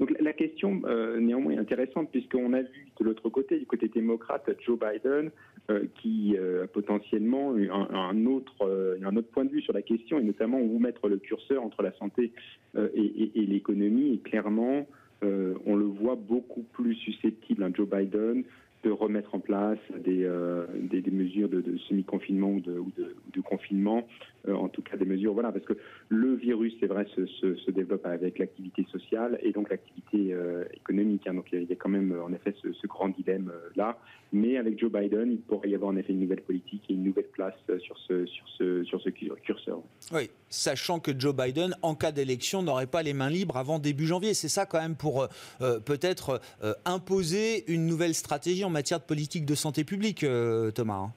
Donc 0.00 0.12
la 0.20 0.32
question, 0.32 0.82
euh, 0.84 1.18
néanmoins, 1.20 1.52
est 1.52 1.58
intéressante 1.58 2.10
puisqu'on 2.10 2.52
a 2.52 2.62
vu 2.62 2.88
de 2.98 3.04
l'autre 3.04 3.28
côté, 3.28 3.58
du 3.58 3.66
côté 3.66 3.88
démocrate, 3.88 4.50
Joe 4.64 4.78
Biden, 4.78 5.30
euh, 5.70 5.86
qui 5.96 6.36
euh, 6.36 6.64
a 6.64 6.66
potentiellement 6.66 7.54
un, 7.54 7.94
un 7.94 8.26
autre, 8.26 8.98
un 9.02 9.16
autre 9.16 9.28
point 9.28 9.44
de 9.44 9.50
vue 9.50 9.62
sur 9.62 9.72
la 9.72 9.82
question 9.82 10.18
et 10.18 10.24
notamment 10.24 10.60
où 10.60 10.78
mettre 10.78 11.08
le 11.08 11.18
curseur 11.18 11.62
entre 11.62 11.82
la 11.82 11.92
santé 11.92 12.32
et, 12.76 13.30
et, 13.34 13.46
l'économie. 13.46 14.14
Et 14.14 14.18
clairement, 14.18 14.86
on 15.22 15.76
le 15.76 15.84
voit 15.84 16.16
beaucoup 16.16 16.62
plus 16.72 16.94
susceptible, 16.94 17.62
un 17.62 17.72
Joe 17.72 17.88
Biden, 17.88 18.44
de 18.86 18.92
remettre 18.92 19.34
en 19.34 19.40
place 19.40 19.80
des, 20.04 20.22
euh, 20.22 20.64
des, 20.80 21.10
mesures 21.10 21.48
de, 21.48 21.76
semi-confinement 21.88 22.50
ou 22.50 22.60
de, 22.60 22.78
ou 22.78 22.92
de, 23.34 23.40
confinement, 23.40 24.06
euh, 24.46 24.54
en 24.54 24.68
tout 24.68 24.80
cas 24.80 24.96
des 24.96 25.04
mesures, 25.04 25.34
voilà, 25.34 25.50
parce 25.50 25.64
que 25.64 25.76
le 26.08 26.34
virus, 26.34 26.72
c'est 26.78 26.86
vrai, 26.86 27.04
se, 27.16 27.70
développe 27.72 28.06
avec 28.06 28.38
l'activité 28.38 28.86
sociale 28.90 29.38
et 29.42 29.50
donc 29.50 29.70
l'activité 29.70 30.32
euh, 30.32 30.64
économique. 30.72 31.26
Hein. 31.26 31.34
donc 31.34 31.46
il 31.52 31.64
y 31.64 31.72
a 31.72 31.76
quand 31.76 31.88
même 31.88 32.14
en 32.24 32.32
effet 32.32 32.54
ce, 32.62 32.86
grand 32.86 33.08
dilemme 33.08 33.50
là, 33.74 33.98
mais 34.32 34.56
avec 34.56 34.78
Joe 34.78 34.90
Biden, 34.90 35.32
il 35.32 35.40
pourrait 35.40 35.70
y 35.70 35.74
avoir 35.74 35.90
en 35.90 35.96
effet 35.96 36.12
une 36.12 36.20
nouvelle 36.20 36.42
politique 36.42 36.82
et 36.88 36.94
une 36.94 37.04
nouvelle 37.04 37.28
place 37.32 37.54
sur 37.80 37.96
ce, 37.98 38.26
sur 38.26 38.48
ce, 38.58 38.84
sur 38.84 39.00
ce 39.00 39.08
curseur. 39.08 39.80
Oui, 40.12 40.30
sachant 40.48 41.00
que 41.00 41.12
Joe 41.18 41.34
Biden, 41.34 41.74
en 41.82 41.94
cas 41.94 42.12
d'élection, 42.12 42.62
n'aurait 42.62 42.86
pas 42.86 43.02
les 43.02 43.14
mains 43.14 43.30
libres 43.30 43.56
avant 43.56 43.78
début 43.78 44.06
janvier. 44.06 44.34
C'est 44.34 44.48
ça 44.48 44.66
quand 44.66 44.80
même 44.80 44.96
pour 44.96 45.28
peut-être 45.84 46.40
imposer 46.84 47.70
une 47.72 47.86
nouvelle 47.86 48.14
stratégie 48.14 48.64
en 48.64 48.70
matière 48.70 49.00
de 49.00 49.04
politique 49.04 49.46
de 49.46 49.54
santé 49.54 49.84
publique, 49.84 50.24
euh, 50.24 50.70
Thomas. 50.70 51.06
Hein. 51.06 51.12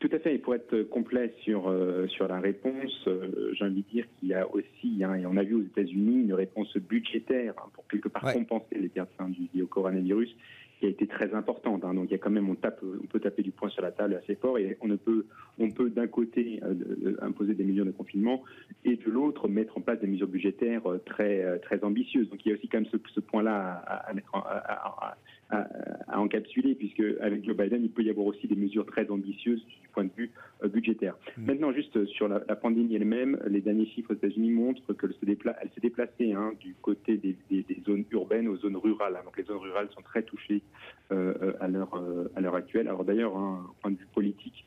Tout 0.00 0.10
à 0.12 0.18
fait. 0.18 0.34
Et 0.34 0.38
pour 0.38 0.54
être 0.54 0.82
complet 0.82 1.32
sur, 1.42 1.68
euh, 1.68 2.06
sur 2.08 2.28
la 2.28 2.38
réponse, 2.38 3.08
euh, 3.08 3.52
j'ai 3.54 3.64
envie 3.64 3.82
de 3.82 3.90
dire 3.90 4.04
qu'il 4.18 4.28
y 4.28 4.34
a 4.34 4.46
aussi, 4.52 5.02
hein, 5.02 5.14
et 5.14 5.24
on 5.26 5.36
a 5.36 5.42
vu 5.42 5.54
aux 5.54 5.62
États-Unis, 5.62 6.22
une 6.22 6.34
réponse 6.34 6.76
budgétaire 6.76 7.54
hein, 7.58 7.70
pour 7.72 7.86
quelque 7.88 8.08
part 8.08 8.32
compenser 8.32 8.78
les 8.78 8.88
pertes 8.88 9.10
du 9.30 9.62
au 9.62 9.66
coronavirus 9.66 10.36
qui 10.78 10.86
a 10.86 10.88
été 10.88 11.06
très 11.06 11.34
importante. 11.34 11.84
Hein. 11.84 11.94
Donc 11.94 12.06
il 12.08 12.12
y 12.12 12.14
a 12.14 12.18
quand 12.18 12.30
même 12.30 12.48
on 12.48 12.54
tape, 12.54 12.80
on 12.82 13.06
peut 13.06 13.20
taper 13.20 13.42
du 13.42 13.50
poing 13.50 13.68
sur 13.70 13.82
la 13.82 13.92
table 13.92 14.14
assez 14.14 14.34
fort 14.34 14.58
et 14.58 14.76
on 14.80 14.88
ne 14.88 14.96
peut, 14.96 15.26
on 15.58 15.70
peut 15.70 15.90
d'un 15.90 16.06
côté 16.06 16.60
euh, 16.62 17.16
imposer 17.22 17.54
des 17.54 17.64
mesures 17.64 17.86
de 17.86 17.90
confinement 17.92 18.42
et 18.84 18.96
de 18.96 19.10
l'autre 19.10 19.48
mettre 19.48 19.78
en 19.78 19.80
place 19.80 20.00
des 20.00 20.06
mesures 20.06 20.28
budgétaires 20.28 20.86
euh, 20.86 20.98
très 21.04 21.42
euh, 21.42 21.58
très 21.58 21.82
ambitieuses. 21.82 22.28
Donc 22.28 22.44
il 22.44 22.50
y 22.50 22.52
a 22.52 22.56
aussi 22.56 22.68
quand 22.68 22.78
même 22.78 22.90
ce, 22.90 22.98
ce 23.14 23.20
point-là 23.20 23.82
à, 23.86 24.10
à, 24.10 25.16
à, 25.50 25.66
à, 26.08 26.20
encapsuler 26.20 26.74
puisque 26.74 27.02
avec 27.20 27.44
Joe 27.44 27.56
Biden 27.56 27.82
il 27.82 27.90
peut 27.90 28.02
y 28.02 28.10
avoir 28.10 28.26
aussi 28.26 28.46
des 28.46 28.56
mesures 28.56 28.84
très 28.84 29.08
ambitieuses 29.10 29.64
du 29.64 29.88
point 29.94 30.04
de 30.04 30.10
vue 30.16 30.30
budgétaire. 30.64 31.16
Mmh. 31.36 31.46
Maintenant 31.46 31.72
juste 31.72 32.04
sur 32.06 32.28
la, 32.28 32.42
la 32.48 32.56
pandémie 32.56 32.96
elle-même, 32.96 33.38
les 33.46 33.60
derniers 33.60 33.86
chiffres 33.86 34.10
aux 34.12 34.16
États-Unis 34.16 34.50
montrent 34.50 34.92
qu'elle 34.92 35.14
s'est 35.14 35.80
déplacée 35.80 36.32
hein, 36.32 36.52
du 36.60 36.74
côté 36.82 37.16
des, 37.16 37.36
des, 37.50 37.62
des, 37.62 37.80
zones 37.86 38.04
urbaines 38.10 38.48
aux 38.48 38.56
zones 38.56 38.76
rurales. 38.76 39.16
Hein. 39.16 39.22
Donc 39.24 39.36
les 39.38 39.44
zones 39.44 39.58
rurales 39.58 39.88
sont 39.94 40.02
très 40.02 40.22
touchées 40.22 40.62
à 41.10 41.68
l'heure 41.68 41.94
euh, 41.94 42.30
à 42.34 42.40
l'heure 42.40 42.56
actuelle. 42.56 42.88
Alors 42.88 43.04
d'ailleurs, 43.04 43.36
hein, 43.36 43.66
point 43.80 43.90
de 43.90 43.96
vue 43.96 44.08
politique, 44.14 44.66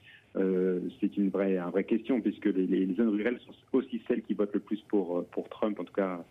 c'est 1.02 1.18
une 1.18 1.30
vraie, 1.30 1.60
question 1.86 2.22
puisque 2.22 2.46
les, 2.46 2.94
zones 2.96 3.10
rurales 3.10 3.40
sont 3.46 3.54
aussi 3.74 4.02
celles 4.08 4.22
qui 4.22 4.34
votent 4.36 4.54
le 4.54 4.62
plus 4.62 4.82
pour 4.90 5.26
Trump, 5.50 5.80
en 5.80 5.84
tout 5.84 5.94
cas 5.94 6.24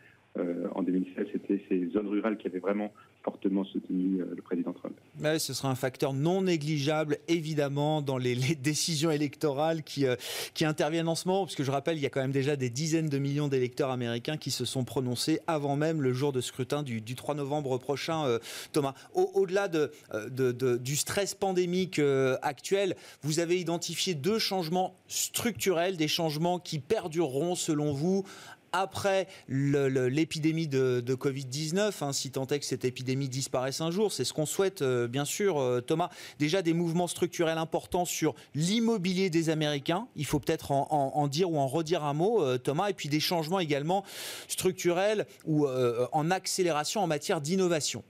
en 0.74 0.82
2016, 0.82 1.26
c'était 1.32 1.62
ces 1.68 1.88
zones 1.90 2.08
rurales 2.08 2.36
qui 2.38 2.46
avaient 2.46 2.58
vraiment 2.58 2.92
fortement 3.28 3.64
soutenu 3.64 4.20
euh, 4.20 4.32
le 4.34 4.42
président 4.42 4.72
Trump. 4.72 4.96
ce 5.38 5.52
sera 5.52 5.68
un 5.68 5.74
facteur 5.74 6.12
non 6.12 6.42
négligeable, 6.42 7.18
évidemment, 7.28 8.00
dans 8.00 8.16
les, 8.16 8.36
décisions 8.62 9.10
électorales 9.10 9.82
qui, 9.82 10.06
euh, 10.06 10.16
qui 10.54 10.64
interviennent 10.64 11.08
en 11.08 11.14
ce 11.14 11.28
moment, 11.28 11.44
parce 11.44 11.54
que 11.54 11.64
je 11.64 11.70
rappelle, 11.70 11.96
il 11.96 12.02
y 12.02 12.06
a 12.06 12.10
quand 12.10 12.20
même 12.20 12.32
déjà 12.32 12.56
des 12.56 12.70
dizaines 12.70 13.08
de 13.08 13.18
millions 13.18 13.48
d'électeurs 13.48 13.90
américains 13.90 14.36
qui 14.36 14.50
se 14.50 14.64
sont 14.64 14.84
prononcés 14.84 15.40
avant 15.46 15.76
même 15.76 16.00
le 16.00 16.12
jour 16.12 16.32
de 16.32 16.40
scrutin 16.40 16.82
du, 16.82 17.02
3 17.02 17.34
novembre 17.34 17.76
prochain, 17.78 18.24
euh, 18.24 18.38
Thomas. 18.72 18.94
Au-delà 19.14 19.68
de, 19.68 19.90
de, 20.30 20.76
du 20.76 20.96
stress 20.96 21.34
pandémique 21.34 22.00
actuel, 22.42 22.96
vous 23.22 23.40
avez 23.40 23.58
identifié 23.60 24.14
deux 24.14 24.38
changements 24.38 24.94
structurels, 25.08 25.96
des 25.96 26.08
changements 26.08 26.58
qui 26.58 26.78
perdureront, 26.78 27.54
selon 27.54 27.92
vous, 27.92 28.24
après 28.72 29.26
l'épidémie 29.48 30.68
de, 30.68 31.00
Covid-19, 31.14 32.04
hein, 32.04 32.12
si 32.12 32.30
tant 32.30 32.46
est 32.46 32.58
que 32.58 32.64
cette 32.64 32.84
épidémie 32.84 33.28
disparaisse 33.28 33.80
un 33.80 33.90
jour, 33.90 34.12
c'est 34.12 34.24
ce 34.24 34.32
qu'on 34.32 34.46
souhaite 34.46 34.82
bien 34.82 35.24
sûr, 35.24 35.82
Thomas. 35.86 36.10
Déjà 36.38 36.62
des 36.62 36.72
mouvements 36.72 37.06
structurels 37.06 37.58
importants 37.58 38.04
sur 38.04 38.34
l'immobilier 38.54 39.30
des 39.30 39.50
Américains, 39.50 40.06
il 40.16 40.26
faut 40.26 40.38
peut-être 40.38 40.72
en, 40.72 41.28
dire 41.28 41.50
ou 41.50 41.58
en 41.58 41.66
redire 41.66 42.04
un 42.04 42.14
mot, 42.14 42.58
Thomas, 42.58 42.90
et 42.90 42.94
puis 42.94 43.08
des 43.08 43.20
changements 43.20 43.60
également 43.60 44.04
structurels 44.48 45.26
ou 45.46 45.66
en 45.66 46.30
accélération 46.30 47.02
en 47.02 47.06
matière 47.06 47.40
d'innovation. 47.40 48.02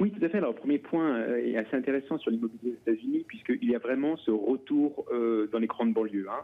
Oui, 0.00 0.10
tout 0.10 0.24
à 0.24 0.30
fait. 0.30 0.38
Alors, 0.38 0.54
premier 0.54 0.78
point 0.78 1.14
euh, 1.14 1.46
est 1.46 1.58
assez 1.58 1.76
intéressant 1.76 2.16
sur 2.16 2.30
l'immobilier 2.30 2.70
des 2.70 2.92
États-Unis, 2.92 3.24
puisqu'il 3.28 3.70
y 3.70 3.74
a 3.74 3.78
vraiment 3.78 4.16
ce 4.16 4.30
retour 4.30 5.04
euh, 5.12 5.46
dans 5.52 5.58
les 5.58 5.66
grandes 5.66 5.92
banlieues. 5.92 6.26
Hein. 6.30 6.42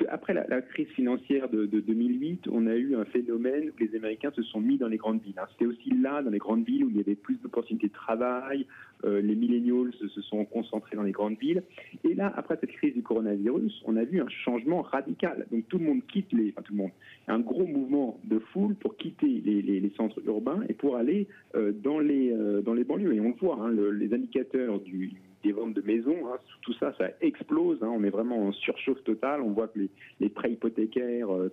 La, 0.00 0.46
la, 0.48 0.62
crise 0.62 0.88
financière 0.88 1.48
de, 1.48 1.66
2008, 1.66 2.48
on 2.52 2.66
a 2.66 2.74
eu 2.76 2.94
un 2.94 3.04
phénomène 3.04 3.70
où 3.70 3.82
les 3.82 3.96
Américains 3.96 4.30
se 4.30 4.42
sont 4.42 4.60
mis 4.60 4.78
dans 4.78 4.86
les 4.86 4.96
grandes 4.96 5.20
villes. 5.22 5.38
Hein. 5.38 5.46
C'était 5.52 5.66
aussi 5.66 5.90
là, 5.90 6.22
dans 6.22 6.30
les 6.30 6.38
grandes 6.38 6.64
villes, 6.64 6.84
où 6.84 6.90
il 6.90 6.96
y 6.96 7.00
avait 7.00 7.16
plus 7.16 7.36
d'opportunités 7.40 7.88
de 7.88 7.92
travail, 7.92 8.66
euh, 9.04 9.20
les 9.20 9.34
millennials 9.34 9.92
se 9.94 10.20
sont 10.22 10.44
concentrés 10.44 10.96
dans 10.96 11.02
les 11.02 11.12
grandes 11.12 11.38
villes. 11.38 11.62
Et 12.04 12.14
là, 12.14 12.32
après 12.36 12.58
cette 12.60 12.72
crise 12.72 12.94
du 12.94 13.02
coronavirus, 13.02 13.82
on 13.86 13.96
a 13.96 14.04
vu 14.04 14.20
un 14.20 14.28
changement 14.28 14.82
radical. 14.82 15.46
Donc 15.52 15.68
tout 15.68 15.78
le 15.78 15.84
monde 15.84 16.00
quitte 16.06 16.32
les, 16.32 16.50
enfin 16.50 16.62
tout 16.62 16.72
le 16.72 16.78
monde, 16.78 16.90
un 17.28 17.38
gros 17.38 17.66
mouvement 17.66 18.20
de 18.24 18.38
foule 18.38 18.74
pour 18.74 18.96
quitter 18.96 19.26
les, 19.26 19.92
centres 19.96 20.20
urbains 20.26 20.62
et 20.68 20.74
pour 20.74 20.96
aller 20.96 21.28
euh, 21.54 21.72
dans 21.72 21.98
les 21.98 22.30
euh, 22.32 22.60
dans 22.60 22.74
les 22.74 22.84
banlieues. 22.84 23.14
Et 23.14 23.20
on 23.20 23.28
le 23.28 23.34
voit, 23.40 23.58
hein, 23.60 23.70
les 23.70 24.12
indicateurs 24.12 24.80
du 24.80 25.12
des 25.48 25.52
ventes 25.52 25.74
de 25.74 25.82
maisons. 25.82 26.26
Hein, 26.26 26.38
tout 26.62 26.74
ça, 26.74 26.94
ça 26.98 27.08
explose. 27.20 27.82
Hein, 27.82 27.90
on 27.90 28.04
est 28.04 28.10
vraiment 28.10 28.48
en 28.48 28.52
surchauffe 28.52 29.02
totale. 29.04 29.40
On 29.40 29.50
voit 29.50 29.68
que 29.68 29.80
les, 30.20 30.28
prêts 30.28 30.52
hypothécaires, 30.52 31.32
euh, 31.34 31.50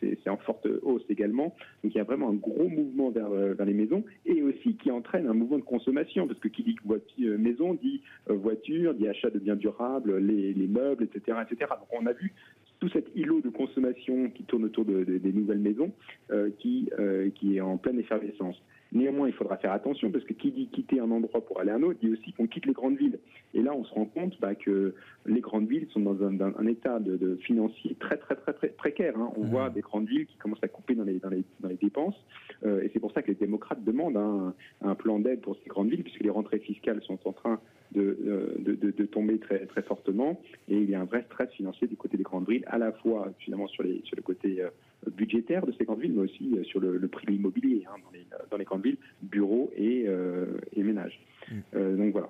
c'est 0.00 0.28
en 0.28 0.38
forte 0.38 0.66
hausse 0.82 1.04
également. 1.08 1.54
Donc 1.82 1.94
il 1.94 1.98
y 1.98 2.00
a 2.00 2.04
vraiment 2.04 2.30
un 2.30 2.34
gros 2.34 2.68
mouvement 2.68 3.10
vers, 3.10 3.30
vers, 3.30 3.66
les 3.66 3.74
maisons 3.74 4.04
et 4.26 4.42
aussi 4.42 4.76
qui 4.76 4.90
entraîne 4.90 5.26
un 5.26 5.34
mouvement 5.34 5.58
de 5.58 5.62
consommation 5.62 6.26
parce 6.26 6.40
que 6.40 6.48
qui 6.48 6.62
dit 6.62 6.76
voiture, 6.84 7.38
maison 7.38 7.74
dit 7.74 8.02
euh, 8.30 8.34
voiture, 8.34 8.94
dit 8.94 9.08
achat 9.08 9.30
de 9.30 9.38
biens 9.38 9.56
durables, 9.56 10.18
les, 10.18 10.68
meubles, 10.68 11.04
etc., 11.04 11.38
etc. 11.42 11.72
Donc 11.78 11.88
on 12.00 12.06
a 12.06 12.12
vu 12.12 12.32
tout 12.80 12.88
cet 12.88 13.06
îlot 13.14 13.40
de 13.40 13.48
consommation 13.48 14.30
qui 14.30 14.44
tourne 14.44 14.64
autour 14.64 14.84
des 14.84 15.32
nouvelles 15.32 15.58
maisons 15.58 15.92
euh, 16.30 16.50
qui, 16.58 16.90
qui 17.34 17.56
est 17.56 17.60
en 17.60 17.76
pleine 17.76 17.98
effervescence. 17.98 18.60
Néanmoins, 18.92 19.28
il 19.28 19.34
faudra 19.34 19.58
faire 19.58 19.72
attention 19.72 20.10
parce 20.10 20.24
que 20.24 20.32
qui 20.32 20.50
dit 20.50 20.68
quitter 20.68 20.98
un 21.00 21.10
endroit 21.10 21.44
pour 21.44 21.60
aller 21.60 21.70
à 21.70 21.74
un 21.74 21.82
autre 21.82 21.98
dit 22.00 22.10
aussi 22.10 22.32
qu'on 22.32 22.46
quitte 22.46 22.64
les 22.64 22.72
grandes 22.72 22.96
villes. 22.96 23.18
Et 23.52 23.60
là, 23.60 23.74
on 23.74 23.84
se 23.84 23.92
rend 23.92 24.06
compte 24.06 24.40
bah, 24.40 24.54
que 24.54 24.94
les 25.26 25.40
grandes 25.40 25.68
villes 25.68 25.86
sont 25.92 26.00
dans 26.00 26.22
un, 26.22 26.66
état 26.66 26.98
de, 26.98 27.36
financier 27.36 27.96
très 28.00 28.16
très 28.16 28.34
très, 28.34 28.54
très 28.54 28.68
précaire. 28.68 29.14
Hein. 29.18 29.30
On 29.36 29.44
mmh. 29.44 29.50
voit 29.50 29.70
des 29.70 29.82
grandes 29.82 30.08
villes 30.08 30.26
qui 30.26 30.36
commencent 30.38 30.62
à 30.62 30.68
couper 30.68 30.94
dans 30.94 31.04
les, 31.04 31.18
dans 31.18 31.28
les, 31.28 31.44
dans 31.60 31.68
les 31.68 31.76
dépenses. 31.76 32.16
Euh, 32.64 32.82
et 32.82 32.90
c'est 32.92 33.00
pour 33.00 33.12
ça 33.12 33.20
que 33.20 33.28
les 33.28 33.34
démocrates 33.34 33.84
demandent 33.84 34.16
un, 34.16 34.54
un 34.80 34.94
plan 34.94 35.18
d'aide 35.18 35.40
pour 35.42 35.56
ces 35.62 35.68
grandes 35.68 35.90
villes 35.90 36.02
puisque 36.02 36.22
les 36.22 36.30
rentrées 36.30 36.58
fiscales 36.58 37.02
sont 37.02 37.18
en 37.26 37.32
train 37.32 37.60
de, 37.92 38.57
de, 38.98 39.06
tomber 39.06 39.38
très, 39.38 39.66
très 39.66 39.82
fortement. 39.82 40.40
Et 40.68 40.76
il 40.76 40.90
y 40.90 40.94
a 40.94 41.00
un 41.00 41.04
vrai 41.04 41.24
stress 41.26 41.50
financier 41.50 41.86
du 41.86 41.96
côté 41.96 42.16
des 42.16 42.22
grandes 42.22 42.48
villes, 42.48 42.64
à 42.66 42.78
la 42.78 42.92
fois 42.92 43.32
finalement 43.38 43.68
sur, 43.68 43.82
les, 43.82 44.00
sur 44.04 44.16
le 44.16 44.22
côté 44.22 44.60
euh, 44.60 44.70
budgétaire 45.10 45.66
de 45.66 45.72
ces 45.78 45.84
grandes 45.84 46.00
villes, 46.00 46.12
mais 46.14 46.22
aussi 46.22 46.54
euh, 46.56 46.64
sur 46.64 46.80
le, 46.80 47.06
prix 47.08 47.26
de 47.26 47.32
l'immobilier 47.32 47.84
hein, 47.88 47.96
dans, 48.04 48.10
les, 48.12 48.26
dans, 48.50 48.56
les, 48.56 48.64
grandes 48.64 48.82
villes, 48.82 48.98
bureaux 49.22 49.70
et, 49.76 50.04
euh, 50.06 50.58
et 50.74 50.82
ménages. 50.82 51.20
Mm. 51.50 51.96
donc 51.96 52.12
voilà. 52.12 52.28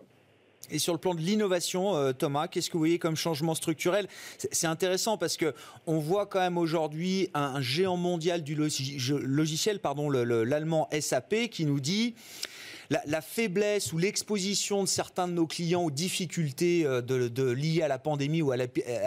Et 0.71 0.79
sur 0.79 0.93
le 0.93 0.99
plan 0.99 1.15
de 1.15 1.21
l'innovation, 1.21 1.95
Thomas, 2.13 2.47
qu'est-ce 2.47 2.69
que 2.69 2.75
vous 2.75 2.81
voyez 2.81 2.99
comme 2.99 3.17
changement 3.17 3.55
structurel? 3.55 4.07
C'est 4.37 4.67
intéressant 4.67 5.17
parce 5.17 5.39
que 5.39 5.55
on 5.87 5.99
voit 5.99 6.27
quand 6.27 6.41
même 6.41 6.59
aujourd'hui 6.59 7.31
un, 7.33 7.63
géant 7.63 7.97
mondial 7.97 8.43
du 8.43 8.55
logiciel, 8.55 9.79
pardon, 9.79 10.11
l'allemand 10.11 10.87
SAP, 11.01 11.49
qui 11.51 11.65
nous 11.65 11.81
dit 11.81 12.15
la, 12.91 13.21
faiblesse 13.21 13.93
ou 13.93 13.99
l'exposition 13.99 14.83
de 14.83 14.89
certains 14.89 15.29
de 15.29 15.33
nos 15.33 15.47
clients 15.47 15.83
aux 15.83 15.91
difficultés 15.91 16.85
euh, 16.87 17.03
liées 17.55 17.83
à 17.83 17.89
la 17.89 17.99
pandémie 17.99 18.43
ou 18.43 18.53
à 18.53 18.57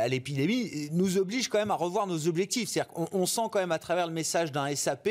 l'épidémie 0.08 0.89
nous 0.91 1.17
oblige 1.17 1.48
quand 1.50 1.58
même 1.58 1.72
à 1.72 1.76
revoir 1.76 2.08
nos 2.08 2.28
objectifs. 2.28 2.70
C'est-à-dire 2.70 2.94
qu'on 2.94 3.08
on 3.12 3.26
sent 3.26 3.41
quand 3.52 3.60
même 3.60 3.72
à 3.72 3.80
travers 3.80 4.08
le 4.08 4.13
message 4.13 4.52
d'un 4.52 4.74
SAP, 4.76 5.10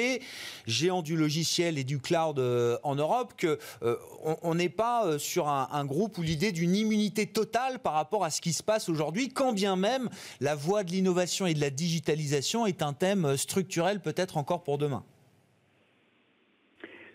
géant 0.66 1.02
du 1.02 1.16
logiciel 1.16 1.78
et 1.78 1.85
du 1.85 1.98
cloud 1.98 2.38
euh, 2.38 2.78
en 2.83 2.94
Europe, 2.94 3.35
que 3.37 3.59
euh, 3.83 3.96
on 4.42 4.54
n'est 4.54 4.68
pas 4.68 5.18
sur 5.18 5.48
un, 5.48 5.68
un 5.72 5.85
groupe 5.85 6.18
où 6.18 6.22
l'idée 6.22 6.52
d'une 6.52 6.76
immunité 6.76 7.26
totale 7.26 7.78
par 7.80 7.94
rapport 7.94 8.24
à 8.24 8.30
ce 8.30 8.40
qui 8.40 8.52
se 8.52 8.62
passe 8.62 8.88
aujourd'hui, 8.88 9.28
quand 9.30 9.52
bien 9.52 9.76
même 9.76 10.09
la 10.40 10.54
voie 10.54 10.85
de 10.85 10.90
l'innovation 10.90 11.46
et 11.46 11.54
de 11.54 11.61
la 11.61 11.70
digitalisation 11.70 12.66
est 12.66 12.83
un 12.83 12.92
thème 12.92 13.37
structurel 13.37 14.00
peut-être 14.00 14.37
encore 14.37 14.62
pour 14.62 14.78
demain. 14.78 15.04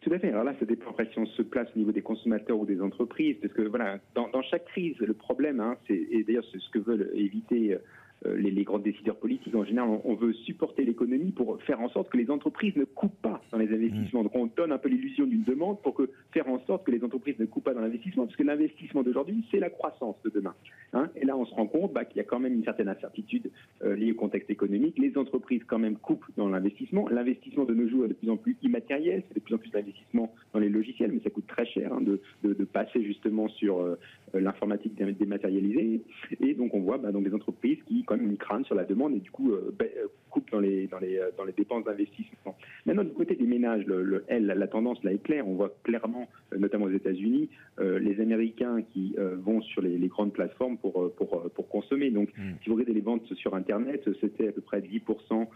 Tout 0.05 0.13
à 0.13 0.19
fait. 0.19 0.29
Alors 0.29 0.43
là, 0.43 0.53
ça 0.59 0.67
dépend 0.67 0.91
après 0.91 1.09
si 1.11 1.17
on 1.17 1.25
se 1.25 1.41
place 1.41 1.67
au 1.75 1.79
niveau 1.79 1.91
des 1.91 2.03
consommateurs 2.03 2.59
ou 2.59 2.65
des 2.67 2.79
entreprises, 2.79 3.37
parce 3.41 3.51
que 3.53 3.63
voilà, 3.63 3.97
dans, 4.13 4.29
chaque 4.43 4.65
crise, 4.65 4.95
le 4.99 5.15
problème, 5.15 5.59
hein, 5.59 5.77
c'est 5.87 5.95
et 5.95 6.23
d'ailleurs 6.23 6.43
c'est 6.51 6.59
ce 6.59 6.69
que 6.69 6.77
veulent 6.77 7.09
éviter 7.15 7.75
euh, 8.25 8.37
les, 8.37 8.63
grands 8.63 8.79
décideurs 8.79 9.17
politiques 9.17 9.55
en 9.55 9.63
général, 9.63 9.89
on, 10.03 10.15
veut 10.15 10.33
supporter 10.33 10.83
l'économie 10.83 11.31
pour 11.31 11.61
faire 11.63 11.81
en 11.81 11.89
sorte 11.89 12.09
que 12.09 12.17
les 12.17 12.29
entreprises 12.29 12.75
ne 12.75 12.85
coupent 12.85 13.21
pas 13.21 13.41
dans 13.51 13.57
les 13.57 13.71
investissements. 13.73 14.23
Donc 14.23 14.35
on 14.35 14.47
donne 14.47 14.71
un 14.71 14.77
peu 14.77 14.89
l'illusion 14.89 15.25
d'une 15.25 15.43
demande 15.43 15.81
pour 15.81 15.93
que, 15.93 16.09
faire 16.31 16.47
en 16.49 16.59
sorte 16.65 16.85
que 16.85 16.91
les 16.91 17.03
entreprises 17.03 17.37
ne 17.39 17.45
coupent 17.45 17.65
pas 17.65 17.73
dans 17.73 17.81
l'investissement, 17.81 18.25
parce 18.25 18.35
que 18.35 18.43
l'investissement 18.43 19.03
d'aujourd'hui, 19.03 19.45
c'est 19.51 19.59
la 19.59 19.69
croissance 19.69 20.15
de 20.23 20.29
demain. 20.29 20.53
Hein. 20.93 21.09
Et 21.15 21.25
là, 21.25 21.37
on 21.37 21.45
se 21.45 21.53
rend 21.53 21.67
compte 21.67 21.93
bah, 21.93 22.05
qu'il 22.05 22.17
y 22.17 22.21
a 22.21 22.23
quand 22.23 22.39
même 22.39 22.53
une 22.53 22.63
certaine 22.63 22.87
incertitude 22.87 23.51
euh, 23.83 23.95
liée 23.95 24.11
au 24.11 24.15
contexte 24.15 24.49
économique. 24.49 24.97
Les 24.97 25.17
entreprises 25.17 25.63
quand 25.67 25.79
même 25.79 25.97
coupent 25.97 26.25
dans 26.37 26.49
l'investissement. 26.49 27.07
L'investissement 27.09 27.65
de 27.65 27.73
nos 27.73 27.87
jours 27.87 28.05
est 28.05 28.09
de 28.09 28.13
plus 28.13 28.29
en 28.29 28.37
plus 28.37 28.57
immatériel, 28.63 29.23
c'est 29.27 29.35
de 29.35 29.39
plus 29.39 29.55
en 29.55 29.57
plus 29.57 29.71
d'investissement 29.71 30.33
dans 30.53 30.59
les 30.59 30.69
logiciels, 30.69 31.11
mais 31.11 31.19
ça 31.23 31.29
coûte 31.29 31.47
très 31.47 31.65
cher 31.65 31.93
hein, 31.93 32.01
de, 32.01 32.19
passer 32.65 33.03
justement 33.03 33.47
sur 33.47 33.79
euh, 33.79 33.97
l'informatique 34.33 34.95
dématérialisée. 34.95 36.01
Et 36.41 36.53
donc 36.53 36.73
on 36.73 36.79
voit 36.79 36.97
bah, 36.97 37.11
donc 37.11 37.23
des 37.23 37.33
entreprises 37.33 37.77
qui 37.87 38.03
quand 38.03 38.14
même 38.17 38.37
crâne 38.37 38.65
sur 38.65 38.75
la 38.75 38.83
demande 38.83 39.15
et 39.15 39.19
du 39.19 39.31
coup 39.31 39.51
euh, 39.51 39.73
euh, 39.81 40.07
coupe 40.29 40.49
dans 40.51 40.59
les, 40.59 40.87
dans 40.87 40.99
les, 40.99 41.17
euh, 41.17 41.31
dans 41.37 41.43
les 41.43 41.53
dépenses 41.53 41.85
d'investissement. 41.85 42.57
Maintenant, 42.85 43.03
du 43.03 43.11
côté 43.11 43.35
des 43.35 43.45
ménages, 43.45 43.85
le, 43.85 44.23
elle, 44.27 44.47
la 44.47 44.67
tendance 44.67 45.03
là 45.03 45.13
est 45.13 45.23
claire. 45.23 45.47
On 45.47 45.55
voit 45.55 45.73
clairement, 45.83 46.27
notamment 46.57 46.85
aux 46.85 46.91
États-Unis, 46.91 47.49
les 47.79 48.21
Américains 48.21 48.81
qui 48.81 49.15
vont 49.17 49.61
sur 49.61 49.81
les, 49.81 50.07
grandes 50.07 50.33
plateformes 50.33 50.77
pour, 50.77 51.11
pour, 51.15 51.49
pour 51.51 51.69
consommer. 51.69 52.11
Donc, 52.11 52.29
hmm. 52.37 52.53
si 52.61 52.69
vous 52.69 52.75
regardez 52.75 52.93
les 52.93 53.01
ventes 53.01 53.33
sur 53.35 53.55
Internet, 53.55 54.07
c'était 54.21 54.49
à 54.49 54.51
peu 54.51 54.61
près 54.61 54.81
10% 54.81 55.47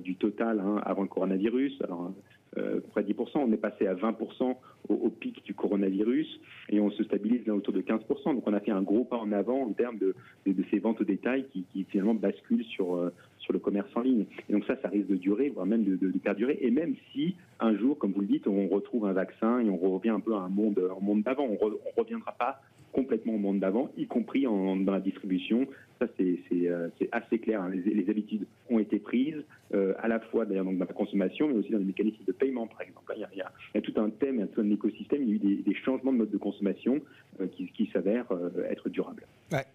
du 0.00 0.16
total 0.16 0.60
hein, 0.60 0.80
avant 0.84 1.02
le 1.02 1.08
coronavirus. 1.08 1.80
Alors, 1.82 2.12
euh, 2.58 2.80
près 2.90 3.04
de 3.04 3.12
10%. 3.12 3.30
On 3.36 3.52
est 3.52 3.56
passé 3.56 3.86
à 3.86 3.94
20% 3.94 4.56
au, 4.88 5.08
pic 5.08 5.44
du 5.44 5.54
coronavirus 5.54 6.40
et 6.68 6.80
on 6.80 6.90
se 6.90 7.04
stabilise 7.04 7.46
là 7.46 7.54
autour 7.54 7.72
de 7.72 7.80
15%. 7.80 8.34
Donc 8.34 8.42
on 8.46 8.52
a 8.52 8.60
fait 8.60 8.72
un 8.72 8.82
gros 8.82 9.04
pas 9.04 9.18
en 9.18 9.30
avant 9.30 9.62
en 9.62 9.72
termes 9.72 9.98
de, 9.98 10.14
de, 10.46 10.64
ces 10.70 10.80
ventes 10.80 11.00
au 11.00 11.04
détail 11.04 11.46
qui, 11.52 11.64
qui 11.72 11.84
finalement 11.84 12.14
basculent 12.14 12.64
sur, 12.64 12.96
euh, 12.96 13.12
sur 13.38 13.52
le 13.52 13.60
commerce 13.60 13.90
en 13.94 14.00
ligne. 14.00 14.24
Et 14.48 14.52
donc 14.52 14.64
ça, 14.64 14.76
ça 14.82 14.88
risque 14.88 15.06
de 15.06 15.16
durer, 15.16 15.50
voire 15.50 15.66
même 15.66 15.84
de, 15.84 15.96
de, 15.96 16.18
perdurer. 16.18 16.58
Et 16.60 16.70
même 16.70 16.96
si 17.12 17.36
un 17.60 17.76
jour, 17.76 17.96
comme 17.98 18.12
vous 18.12 18.22
le 18.22 18.26
dites, 18.26 18.48
on 18.48 18.66
retrouve 18.68 19.06
un 19.06 19.12
vaccin 19.12 19.60
et 19.60 19.70
on 19.70 19.76
revient 19.76 20.10
un 20.10 20.20
peu 20.20 20.34
à 20.34 20.38
un 20.38 20.48
monde, 20.48 20.80
un 20.80 21.04
monde 21.04 21.22
d'avant, 21.22 21.44
on 21.44 21.52
ne 21.52 21.74
reviendra 21.96 22.32
pas 22.32 22.60
complètement 22.92 23.34
au 23.34 23.38
monde 23.38 23.60
d'avant, 23.60 23.90
y 23.96 24.06
compris 24.06 24.46
en, 24.46 24.76
dans 24.76 24.92
la 24.92 25.00
distribution. 25.00 25.68
Ça, 26.00 26.06
c'est 26.16 26.40
euh, 26.66 26.88
assez 27.12 27.38
clair. 27.38 27.60
Hein. 27.60 27.70
Les, 27.70 28.08
habitudes 28.08 28.46
ont 28.70 28.78
été 28.78 28.98
prises, 28.98 29.44
euh, 29.74 29.92
à 29.98 30.08
la 30.08 30.18
fois 30.18 30.46
dans 30.46 30.70
la 30.70 30.86
consommation, 30.86 31.48
mais 31.48 31.56
aussi 31.56 31.70
dans 31.70 31.78
les 31.78 31.84
mécanismes 31.84 32.24
de 32.26 32.32
paiement, 32.32 32.66
par 32.66 32.80
exemple. 32.80 33.12
Il 33.14 33.20
y 33.20 33.24
a, 33.24 33.28
il 33.34 33.38
y 33.38 33.78
a, 33.78 33.80
tout 33.82 33.92
un 34.00 34.08
thème, 34.08 34.48
tout 34.48 34.62
un 34.62 34.70
écosystème. 34.70 35.22
Il 35.24 35.28
y 35.28 35.32
a 35.32 35.34
eu 35.34 35.62
des, 35.62 35.74
changements 35.74 36.12
de 36.12 36.18
mode 36.18 36.30
de 36.30 36.38
consommation 36.38 37.00
euh, 37.40 37.48
qui, 37.48 37.70
qui 37.72 37.90
s'avèrent 37.92 38.32
être 38.70 38.88
durables. 38.88 39.26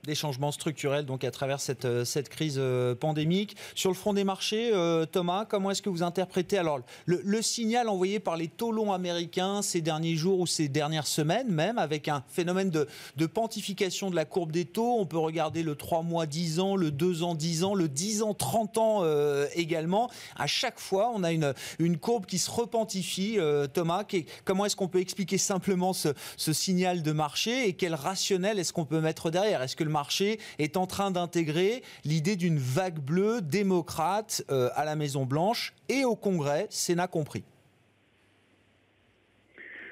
Des 0.03 0.15
changements 0.15 0.51
structurels 0.51 1.05
donc 1.05 1.23
à 1.23 1.31
travers 1.31 1.59
cette, 1.59 2.29
crise 2.29 2.59
pandémique. 2.99 3.55
Sur 3.75 3.91
le 3.91 3.95
front 3.95 4.13
des 4.13 4.23
marchés, 4.23 4.71
Thomas, 5.11 5.45
comment 5.45 5.71
est-ce 5.71 5.81
que 5.81 5.89
vous 5.89 6.01
interprétez 6.01 6.57
alors 6.57 6.79
le, 7.05 7.19
le, 7.23 7.41
signal 7.41 7.89
envoyé 7.89 8.19
par 8.19 8.37
les 8.37 8.47
taux 8.47 8.71
longs 8.71 8.93
américains 8.93 9.61
ces 9.61 9.81
derniers 9.81 10.15
jours 10.15 10.39
ou 10.39 10.47
ces 10.47 10.69
dernières 10.69 11.07
semaines, 11.07 11.51
même 11.51 11.77
avec 11.77 12.07
un 12.07 12.23
phénomène 12.29 12.69
de, 12.69 12.87
de 13.17 13.25
pantification 13.25 14.09
de 14.09 14.15
la 14.15 14.25
courbe 14.25 14.51
des 14.51 14.65
taux? 14.65 14.97
On 14.97 15.05
peut 15.05 15.17
regarder 15.17 15.61
le 15.61 15.75
3 15.75 16.03
mois 16.03 16.14
10 16.25 16.59
ans, 16.59 16.75
le 16.75 16.91
2 16.91 17.23
ans 17.23 17.35
10 17.35 17.63
ans, 17.65 17.75
le 17.75 17.89
10 17.89 18.21
ans 18.23 18.33
30 18.33 18.77
ans 18.77 18.99
euh, 19.03 19.47
également. 19.55 20.09
À 20.35 20.47
chaque 20.47 20.79
fois, 20.79 21.11
on 21.13 21.23
a 21.23 21.31
une, 21.31 21.53
courbe 21.97 22.25
qui 22.25 22.37
se 22.37 22.49
repentifie. 22.49 23.35
Euh, 23.37 23.67
Thomas, 23.67 24.05
comment 24.45 24.65
est-ce 24.65 24.75
qu'on 24.75 24.87
peut 24.87 25.01
expliquer 25.01 25.37
simplement 25.37 25.93
ce, 25.93 26.13
signal 26.53 27.01
de 27.01 27.11
marché 27.11 27.67
et 27.67 27.73
quel 27.73 27.93
rationnel 27.95 28.59
est-ce 28.59 28.71
qu'on 28.71 28.85
peut 28.85 29.01
mettre 29.01 29.29
derrière? 29.29 29.61
Est-ce 29.61 29.75
que 29.75 29.83
le 29.83 29.89
marché 29.89 30.39
est 30.59 30.77
en 30.77 30.87
train 30.87 31.11
d'intégrer 31.11 31.83
l'idée 32.05 32.35
d'une 32.35 32.59
vague 32.59 32.99
bleue 32.99 33.41
démocrate 33.41 34.43
euh, 34.51 34.69
à 34.75 34.85
la 34.85 34.95
Maison 34.95 35.25
Blanche 35.25 35.73
et 35.89 36.05
au 36.05 36.15
Congrès, 36.15 36.67
Sénat 36.69 37.07
compris 37.07 37.43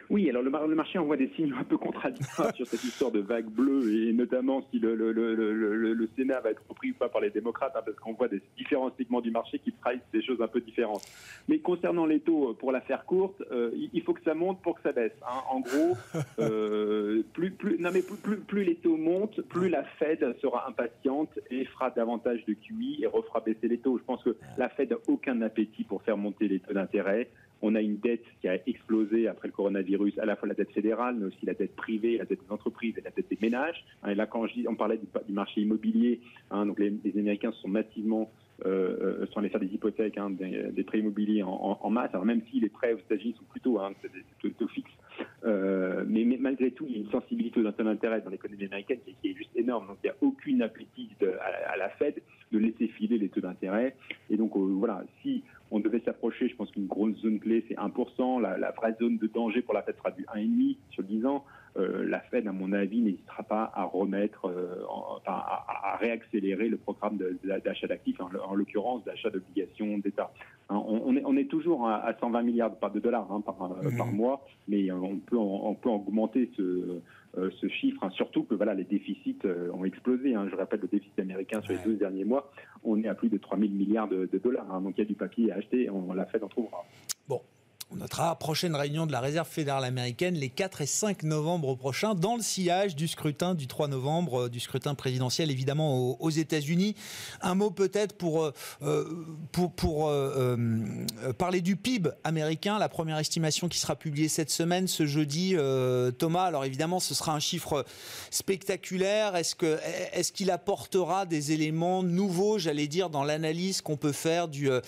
Oui, 0.10 0.30
alors 0.30 0.44
le, 0.44 0.76
marché 0.76 1.00
envoie 1.00 1.18
des 1.18 1.30
signes 1.36 1.54
un 1.58 1.64
peu 1.64 1.78
contradictoires 1.78 2.54
sur 2.56 2.68
cette 2.68 2.84
histoire 2.84 3.12
de 3.12 3.20
vague 3.20 3.48
bleue, 3.48 3.94
et 3.94 4.14
notamment 4.14 4.66
si 4.72 4.80
le, 4.80 4.96
le, 4.96 6.10
Sénat 6.16 6.42
va 6.42 6.52
être 6.52 6.62
repris 6.68 6.92
ou 6.92 6.94
pas 6.94 7.10
par 7.10 7.22
les 7.22 7.30
démocrates, 7.30 7.74
hein, 7.76 7.82
parce 7.86 7.98
qu'on 7.98 8.14
voit 8.14 8.28
des 8.28 8.42
différents 8.58 8.92
segments 8.98 9.22
du 9.22 9.32
marché 9.32 9.60
qui 9.60 9.72
trahissent 9.72 10.02
des 10.12 10.22
choses 10.22 10.42
un 10.42 10.48
peu 10.48 10.62
différentes. 10.62 11.04
Mais 11.48 11.60
concernant 11.60 12.06
les 12.06 12.20
taux, 12.20 12.54
pour 12.54 12.72
la 12.72 12.82
faire 12.82 13.06
courte, 13.06 13.42
euh, 13.52 13.72
il 13.94 14.02
faut 14.04 14.14
que 14.14 14.24
ça 14.24 14.34
monte 14.34 14.62
pour 14.62 14.76
que 14.76 14.82
ça 14.82 14.92
baisse. 14.92 15.14
Hein. 15.24 15.42
En 15.50 15.60
gros, 15.62 15.98
euh, 16.40 17.24
plus, 17.34 17.52
plus, 17.52 17.80
non 17.80 17.90
mais 17.94 18.02
plus, 18.02 18.38
plus, 18.38 18.64
les 18.64 18.76
taux 18.76 18.98
montent, 18.98 19.42
plus 19.42 19.70
la 19.70 19.84
Fed 19.84 20.36
sera 20.42 20.68
impatiente 20.68 21.40
et 21.50 21.66
fera 21.66 21.90
davantage 21.90 22.44
de 22.46 22.54
QI 22.54 23.00
et 23.02 23.08
refera 23.08 23.40
baisser 23.40 23.68
les 23.68 23.78
taux. 23.78 23.98
Je 23.98 24.04
pense 24.04 24.24
que 24.24 24.36
la 24.58 24.70
Fed 24.70 24.92
n'a 24.92 24.98
aucun 25.08 25.42
appétit 25.42 25.84
pour 25.84 26.02
faire 26.04 26.18
monter 26.18 26.48
les 26.48 26.60
taux 26.60 26.74
d'intérêt. 26.74 27.30
On 27.66 27.76
a 27.76 27.82
une 27.82 27.96
dette 27.98 28.26
qui 28.42 28.50
a 28.50 28.60
explosé 28.68 29.30
après 29.30 29.48
le 29.48 29.54
coronavirus, 29.54 30.20
à 30.20 30.26
la 30.26 30.36
fois 30.36 30.50
la 30.50 30.54
dette 30.54 30.72
fédérale, 30.72 31.16
mais 31.18 31.28
aussi 31.28 31.46
la 31.46 31.54
dette 31.54 31.78
privée, 31.78 32.18
la 32.18 32.26
dette 32.26 32.42
des 32.46 32.52
entreprises 32.52 32.98
et 32.98 33.02
la 33.02 33.10
dette 33.10 33.30
des 33.30 33.38
ménages. 33.42 33.86
Et 34.06 34.16
là, 34.16 34.26
quand 34.26 34.46
on 34.68 34.76
parlait 34.76 34.98
du, 34.98 35.34
marché 35.34 35.62
immobilier, 35.62 36.20
hein, 36.52 36.66
donc 36.66 36.78
les, 36.78 36.94
Américains 37.18 37.54
sont 37.54 37.70
massivement 37.70 38.30
euh, 38.66 39.22
euh, 39.22 39.38
allés 39.38 39.48
faire 39.48 39.62
des 39.62 39.74
hypothèques, 39.74 40.18
hein, 40.18 40.30
des, 40.30 40.84
prêts 40.84 41.00
immobiliers 41.00 41.42
en, 41.42 41.90
masse. 41.90 42.10
Alors 42.14 42.26
même 42.26 42.42
si 42.52 42.60
les 42.60 42.68
prêts 42.68 42.94
aux 42.94 43.00
États-Unis 43.00 43.36
sont 43.38 43.46
plutôt 43.46 43.80
hein, 43.80 43.94
des 44.42 44.52
taux, 44.52 44.68
fixes, 44.68 44.92
euh, 45.46 46.04
mais, 46.06 46.26
malgré 46.40 46.72
tout, 46.72 46.86
il 46.88 46.94
y 46.94 46.96
a 46.96 47.00
une 47.00 47.12
sensibilité 47.12 47.62
aux 47.62 47.66
intérêts 47.66 47.90
d'intérêt 47.90 48.22
dans 48.22 48.30
l'économie 48.30 48.66
américaine 48.66 49.00
qui, 49.22 49.30
est 49.30 49.36
juste 49.36 49.56
énorme. 49.56 49.88
Donc 49.88 49.98
il 50.04 50.08
n'y 50.08 50.12
a 50.12 50.16
aucune 50.22 50.62
appétit 50.62 51.10
à, 51.22 51.78
la 51.78 51.90
Fed 51.90 52.22
de 52.52 52.58
laisser 52.58 52.88
filer 52.90 53.18
les 53.18 53.30
taux 53.30 53.42
d'intérêt. 53.42 53.96
Et 54.30 54.38
donc 54.38 54.56
voilà, 54.56 55.04
si 55.22 55.44
on 55.74 55.80
devait 55.80 56.02
s'approcher, 56.06 56.48
je 56.48 56.56
pense 56.56 56.70
qu'une 56.70 56.86
grosse 56.86 57.16
zone 57.18 57.40
clé, 57.40 57.66
c'est 57.68 57.74
1%. 57.74 58.40
La, 58.40 58.72
vraie 58.72 58.96
zone 59.02 59.18
de 59.18 59.26
danger 59.26 59.64
pour 59.64 59.74
la 59.74 59.82
Fed 59.82 59.96
sera 59.98 60.12
du 60.12 60.24
1,5 60.36 60.78
sur 60.92 61.02
10 61.02 61.26
ans. 61.26 61.44
Euh, 61.78 62.08
la 62.08 62.20
Fed, 62.20 62.48
à 62.48 62.52
mon 62.52 62.74
avis, 62.74 63.02
n'hésitera 63.02 63.42
pas 63.42 63.72
à 63.74 63.84
remettre, 63.84 64.46
euh, 64.46 64.86
à, 65.26 65.98
réaccélérer 66.00 66.70
le 66.70 66.78
programme 66.78 67.18
d'achat 67.44 67.88
d'actifs, 67.88 68.22
en, 68.22 68.54
l'occurrence 68.54 69.04
d'achat 69.04 69.32
d'obligations 69.32 69.98
d'État. 69.98 70.32
Hein, 70.70 70.82
on, 70.88 71.38
est, 71.38 71.50
toujours 71.50 71.88
à, 71.88 72.14
120 72.20 72.42
milliards 72.42 72.72
de 72.72 73.00
dollars 73.00 73.28
hein, 73.32 73.40
mmh. 73.40 73.98
par, 73.98 74.08
mois, 74.08 74.46
mais 74.68 74.92
on 74.92 75.18
peut, 75.18 75.38
on 75.38 75.76
peut 75.76 75.90
augmenter 75.90 76.50
ce, 76.56 77.02
euh, 77.38 77.50
ce 77.60 77.68
chiffre, 77.68 78.04
hein, 78.04 78.12
surtout 78.12 78.44
que 78.44 78.54
voilà, 78.54 78.76
les 78.76 78.84
déficits 78.84 79.40
euh, 79.46 79.72
ont 79.74 79.86
explosé. 79.86 80.36
Hein. 80.36 80.48
Je 80.52 80.56
rappelle 80.56 80.82
le 80.82 80.88
déficit 80.88 81.18
américain 81.20 81.62
sur 81.62 81.74
les 81.74 81.80
12 81.80 81.98
derniers 81.98 82.26
mois, 82.26 82.52
on 82.84 83.02
est 83.04 83.08
à 83.08 83.16
plus 83.16 83.30
de 83.30 83.38
3 83.38 83.58
000 83.58 83.72
milliards 83.72 84.08
de, 84.08 84.30
dollars. 84.44 84.72
Hein. 84.72 84.82
Donc 84.82 84.94
il 84.98 85.02
y 85.02 85.04
a 85.04 85.08
du 85.08 85.16
papier 85.16 85.52
à 85.52 85.56
acheter, 85.56 85.90
on 85.90 86.14
l'a 86.14 86.26
fait, 86.26 86.42
on 86.44 86.48
trouvera. 86.48 86.86
On 87.94 87.98
notera 87.98 88.36
prochaine 88.40 88.76
réunion 88.76 89.06
de 89.06 89.12
la 89.12 89.20
réserve 89.20 89.48
fédérale 89.48 89.84
américaine 89.84 90.34
les 90.34 90.50
4 90.50 90.82
et 90.82 90.88
5 90.88 91.22
novembre 91.22 91.76
prochains 91.76 92.16
dans 92.16 92.36
le 92.36 92.42
sillage 92.42 92.96
du 92.96 93.08
scrutin 93.08 93.54
du 93.54 93.68
3 93.68 93.88
novembre, 93.88 94.46
euh, 94.46 94.50
du 94.50 94.60
scrutin 94.60 94.96
présidentiel 94.96 95.52
évidemment 95.52 96.20
aux, 96.20 96.30
États-Unis. 96.32 96.96
Un 97.42 97.54
mot 97.54 97.70
peut-être 97.70 98.18
pour, 98.18 98.46
euh, 98.46 98.54
euh, 98.82 99.06
pour, 99.52 100.12
parler 101.38 101.62
du 101.62 101.76
PIB 101.76 102.10
américain, 102.24 102.80
la 102.80 102.90
première 102.90 103.20
estimation 103.20 103.70
qui 103.70 103.78
sera 103.78 103.96
publiée 103.96 104.28
cette 104.28 104.50
semaine, 104.50 104.88
ce 104.88 105.06
jeudi. 105.06 105.56
Thomas, 106.18 106.46
alors 106.46 106.66
évidemment 106.66 107.00
ce 107.00 107.14
sera 107.14 107.34
un 107.34 107.40
chiffre 107.40 107.86
spectaculaire. 108.32 109.36
Est-ce 109.36 109.56
que 109.56 109.80
est-ce 110.14 110.32
qu'il 110.32 110.50
apportera 110.50 111.26
des 111.28 111.52
éléments 111.52 112.02
nouveaux, 112.02 112.58
j'allais 112.58 112.88
dire, 112.88 113.12
dans 113.12 113.24
l'analyse 113.24 113.82
qu'on 113.82 113.98
peut 113.98 114.12
faire 114.12 114.48
du, 114.48 114.66
de 114.66 114.82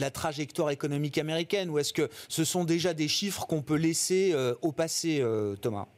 la 0.00 0.10
trajectoire 0.10 0.70
économique 0.70 1.18
américaine, 1.18 1.68
ou 1.70 1.78
est-ce 1.78 1.92
que 1.92 2.08
ce 2.28 2.44
sont 2.52 2.64
déjà 2.64 2.92
des 2.94 3.08
chiffres 3.08 3.46
qu'on 3.46 3.62
peut 3.62 3.76
laisser 3.76 4.32
euh, 4.32 4.54
au 4.62 4.72
passé, 4.72 5.20
euh, 5.20 5.56
Thomas. 5.56 5.88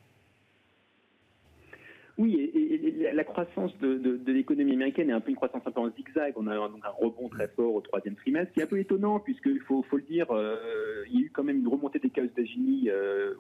Oui, 2.16 2.50
la 3.14 3.24
croissance 3.24 3.76
de, 3.78 4.20
l'économie 4.26 4.72
américaine 4.72 5.10
est 5.10 5.12
un 5.12 5.20
peu 5.20 5.30
une 5.30 5.36
croissance 5.36 5.62
un 5.66 5.70
peu 5.70 5.80
en 5.80 5.90
zigzag. 5.90 6.34
On 6.36 6.46
a 6.46 6.56
donc 6.56 6.84
un 6.84 6.90
rebond 6.90 7.28
très 7.28 7.48
fort 7.48 7.74
au 7.74 7.80
troisième 7.80 8.14
trimestre, 8.14 8.52
qui 8.52 8.60
est 8.60 8.64
un 8.64 8.66
peu 8.66 8.78
étonnant, 8.78 9.20
puisqu'il 9.20 9.60
faut, 9.60 9.82
faut 9.82 9.96
le 9.96 10.02
dire, 10.02 10.30
euh, 10.30 11.04
il 11.08 11.20
y 11.20 11.22
a 11.22 11.26
eu 11.26 11.30
quand 11.30 11.44
même 11.44 11.58
une 11.58 11.68
remontée 11.68 11.98
des 11.98 12.10
cas 12.10 12.22
aux 12.22 12.26
États-Unis 12.26 12.90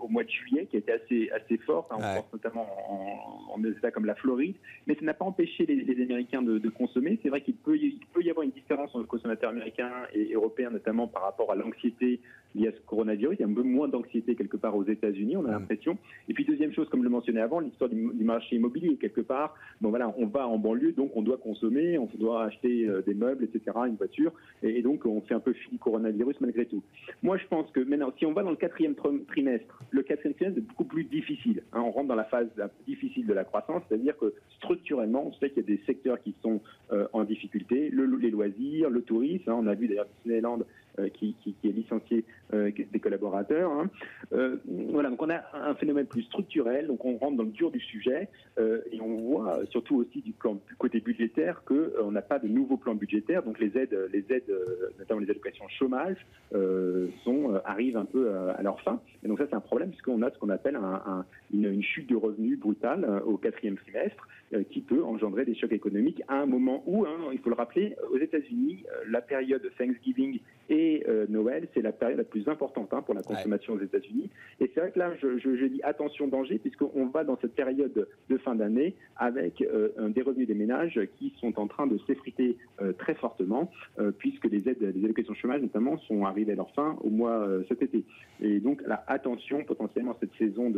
au 0.00 0.08
mois 0.08 0.24
de 0.24 0.30
juillet, 0.30 0.66
qui 0.66 0.76
a 0.76 0.78
été 0.78 0.92
assez, 0.92 1.30
assez 1.30 1.56
forte. 1.58 1.90
Hein. 1.92 1.96
on 1.98 2.20
pense 2.20 2.32
notamment 2.32 2.66
en, 2.88 3.58
en, 3.58 3.64
États 3.64 3.90
comme 3.90 4.04
la 4.04 4.14
Floride, 4.14 4.56
mais 4.86 4.94
ça 4.94 5.02
n'a 5.02 5.14
pas 5.14 5.24
empêché 5.24 5.66
les, 5.66 6.02
Américains 6.02 6.42
de, 6.42 6.68
consommer. 6.68 7.18
C'est 7.22 7.28
vrai 7.28 7.40
qu'il 7.40 7.54
peut, 7.54 7.76
il 7.76 7.98
peut 8.12 8.22
y 8.22 8.30
avoir 8.30 8.44
une 8.44 8.50
différence 8.50 8.94
entre 8.94 9.06
consommateurs 9.06 9.50
américains 9.50 9.92
et 10.12 10.32
européens, 10.32 10.70
notamment 10.70 11.06
par 11.06 11.22
rapport 11.22 11.50
à 11.52 11.54
l'anxiété 11.54 12.20
lié 12.54 12.68
à 12.68 12.72
ce 12.72 12.80
coronavirus. 12.86 13.36
Il 13.38 13.42
y 13.42 13.44
a 13.44 13.48
un 13.48 13.54
peu 13.54 13.62
moins 13.62 13.88
d'anxiété 13.88 14.34
quelque 14.34 14.56
part 14.56 14.76
aux 14.76 14.84
États-Unis, 14.84 15.36
on 15.36 15.44
a 15.44 15.48
mm. 15.48 15.52
l'impression. 15.52 15.98
Et 16.28 16.34
puis 16.34 16.44
deuxième 16.44 16.72
chose, 16.72 16.88
comme 16.88 17.00
je 17.00 17.04
le 17.04 17.10
mentionnais 17.10 17.40
avant, 17.40 17.60
l'histoire 17.60 17.90
du, 17.90 18.24
marché 18.24 18.56
immobilier 18.56 18.96
quelque 18.96 19.20
part. 19.20 19.54
Bon 19.80 19.90
voilà, 19.90 20.14
on 20.16 20.26
va 20.26 20.46
en 20.46 20.58
banlieue, 20.58 20.92
donc 20.92 21.12
on 21.14 21.22
doit 21.22 21.36
consommer, 21.36 21.98
on 21.98 22.08
doit 22.14 22.44
acheter 22.44 22.86
euh, 22.86 23.02
des 23.02 23.14
meubles, 23.14 23.44
etc., 23.44 23.76
une 23.86 23.96
voiture, 23.96 24.32
et, 24.62 24.82
donc 24.82 25.04
on 25.04 25.20
fait 25.22 25.34
un 25.34 25.40
peu 25.40 25.52
fi 25.52 25.78
coronavirus 25.78 26.40
malgré 26.40 26.66
tout. 26.66 26.82
Moi, 27.22 27.36
je 27.38 27.46
pense 27.46 27.70
que 27.70 27.80
maintenant, 27.80 28.12
si 28.18 28.26
on 28.26 28.32
va 28.32 28.42
dans 28.42 28.50
le 28.50 28.56
quatrième 28.56 28.94
trimestre, 28.94 29.82
le 29.90 30.02
quatrième 30.02 30.34
trimestre 30.34 30.58
est 30.58 30.62
beaucoup 30.68 30.84
plus 30.84 31.04
difficile. 31.04 31.62
Hein. 31.72 31.82
on 31.84 31.90
rentre 31.90 32.08
dans 32.08 32.14
la 32.14 32.24
phase 32.24 32.48
difficile 32.86 33.26
de 33.26 33.34
la 33.34 33.44
croissance, 33.44 33.82
c'est-à-dire 33.88 34.16
que 34.16 34.32
structurellement, 34.56 35.26
on 35.26 35.32
sait 35.34 35.50
qu'il 35.50 35.62
y 35.62 35.72
a 35.72 35.76
des 35.76 35.82
secteurs 35.86 36.20
qui 36.22 36.34
sont 36.42 36.60
euh, 36.92 37.06
en 37.12 37.24
difficulté, 37.24 37.90
le, 37.90 38.06
les 38.16 38.30
loisirs, 38.30 38.90
le 38.90 39.02
tourisme. 39.02 39.50
Hein. 39.50 39.56
on 39.58 39.66
a 39.66 39.74
vu 39.74 39.88
d'ailleurs 39.88 40.06
Disneyland 40.22 40.60
qui, 41.14 41.34
qui, 41.42 41.54
qui, 41.54 41.68
est 41.68 41.72
licencié 41.72 42.24
euh, 42.52 42.70
des 42.92 43.00
collaborateurs. 43.00 43.70
Hein. 43.70 43.90
Euh, 44.32 44.56
voilà, 44.66 45.10
donc 45.10 45.22
on 45.22 45.30
a 45.30 45.42
un 45.54 45.74
phénomène 45.74 46.06
plus 46.06 46.22
structurel, 46.24 46.86
donc 46.86 47.04
on 47.04 47.16
rentre 47.16 47.36
dans 47.36 47.42
le 47.42 47.50
dur 47.50 47.70
du 47.70 47.80
sujet 47.80 48.28
et 48.58 49.00
on 49.00 49.16
voit 49.16 49.60
surtout 49.70 49.96
aussi 49.96 50.20
du, 50.20 50.32
côté 50.78 51.00
budgétaire 51.00 51.62
qu'on 51.64 52.12
n'a 52.12 52.22
pas 52.22 52.38
de 52.38 52.46
nouveau 52.46 52.76
plan 52.76 52.94
budgétaire, 52.94 53.42
donc 53.42 53.58
les 53.58 53.76
aides, 53.76 53.96
notamment 54.98 55.20
les 55.20 55.30
allocations 55.30 55.66
chômage, 55.68 56.16
sont, 57.24 57.60
arrivent 57.64 57.96
un 57.96 58.04
peu 58.04 58.30
à 58.30 58.62
leur 58.62 58.80
fin. 58.82 59.00
Et 59.24 59.28
donc 59.28 59.38
ça 59.38 59.46
c'est 59.48 59.56
un 59.56 59.60
problème 59.60 59.90
puisqu'on 59.90 60.22
a 60.22 60.30
ce 60.30 60.38
qu'on 60.38 60.50
appelle 60.50 60.76
un, 60.76 61.24
une, 61.52 61.82
chute 61.82 62.08
de 62.08 62.16
revenus 62.16 62.58
brutale 62.58 63.22
au 63.26 63.36
quatrième 63.36 63.76
trimestre 63.76 64.28
qui 64.70 64.80
peut 64.80 65.02
engendrer 65.02 65.44
des 65.44 65.56
chocs 65.56 65.72
économiques 65.72 66.22
à 66.28 66.36
un 66.36 66.46
moment 66.46 66.84
où, 66.86 67.04
hein, 67.04 67.30
il 67.32 67.38
faut 67.40 67.50
le 67.50 67.56
rappeler, 67.56 67.96
aux 68.12 68.18
États-Unis, 68.18 68.84
la 69.08 69.20
période 69.20 69.68
Thanksgiving 69.76 70.40
et 70.68 70.83
Noël, 71.28 71.68
c'est 71.74 71.82
la 71.82 71.92
période 71.92 72.18
la 72.18 72.24
plus 72.24 72.48
importante 72.48 72.92
hein, 72.92 73.02
pour 73.02 73.14
la 73.14 73.22
consommation 73.22 73.74
aux 73.74 73.80
États-Unis. 73.80 74.30
Et 74.60 74.70
c'est 74.72 74.80
vrai 74.80 74.90
que 74.90 74.98
là, 74.98 75.12
je, 75.20 75.66
dis 75.66 75.82
attention 75.82 76.28
danger, 76.28 76.58
puisqu'on 76.58 77.06
va 77.06 77.24
dans 77.24 77.38
cette 77.40 77.54
période 77.54 78.06
de 78.28 78.36
fin 78.38 78.54
d'année 78.54 78.94
avec 79.16 79.62
euh, 79.62 80.08
des 80.08 80.22
revenus 80.22 80.46
des 80.46 80.54
ménages 80.54 81.00
qui 81.18 81.32
sont 81.40 81.58
en 81.58 81.66
train 81.66 81.86
de 81.86 81.98
s'effriter 82.06 82.56
euh, 82.80 82.92
très 82.92 83.14
fortement, 83.14 83.70
euh, 83.98 84.10
puisque 84.16 84.44
les 84.44 84.68
aides, 84.68 84.92
les 84.94 85.04
allocations 85.04 85.34
chômage 85.34 85.62
notamment, 85.62 85.98
sont 85.98 86.24
arrivées 86.24 86.52
à 86.52 86.56
leur 86.56 86.70
fin 86.72 86.96
au 87.02 87.10
mois 87.10 87.48
cet 87.68 87.82
été. 87.82 88.04
Et 88.40 88.60
donc, 88.60 88.82
là, 88.86 89.04
attention 89.06 89.64
potentiellement 89.64 90.16
cette 90.20 90.34
saison 90.38 90.70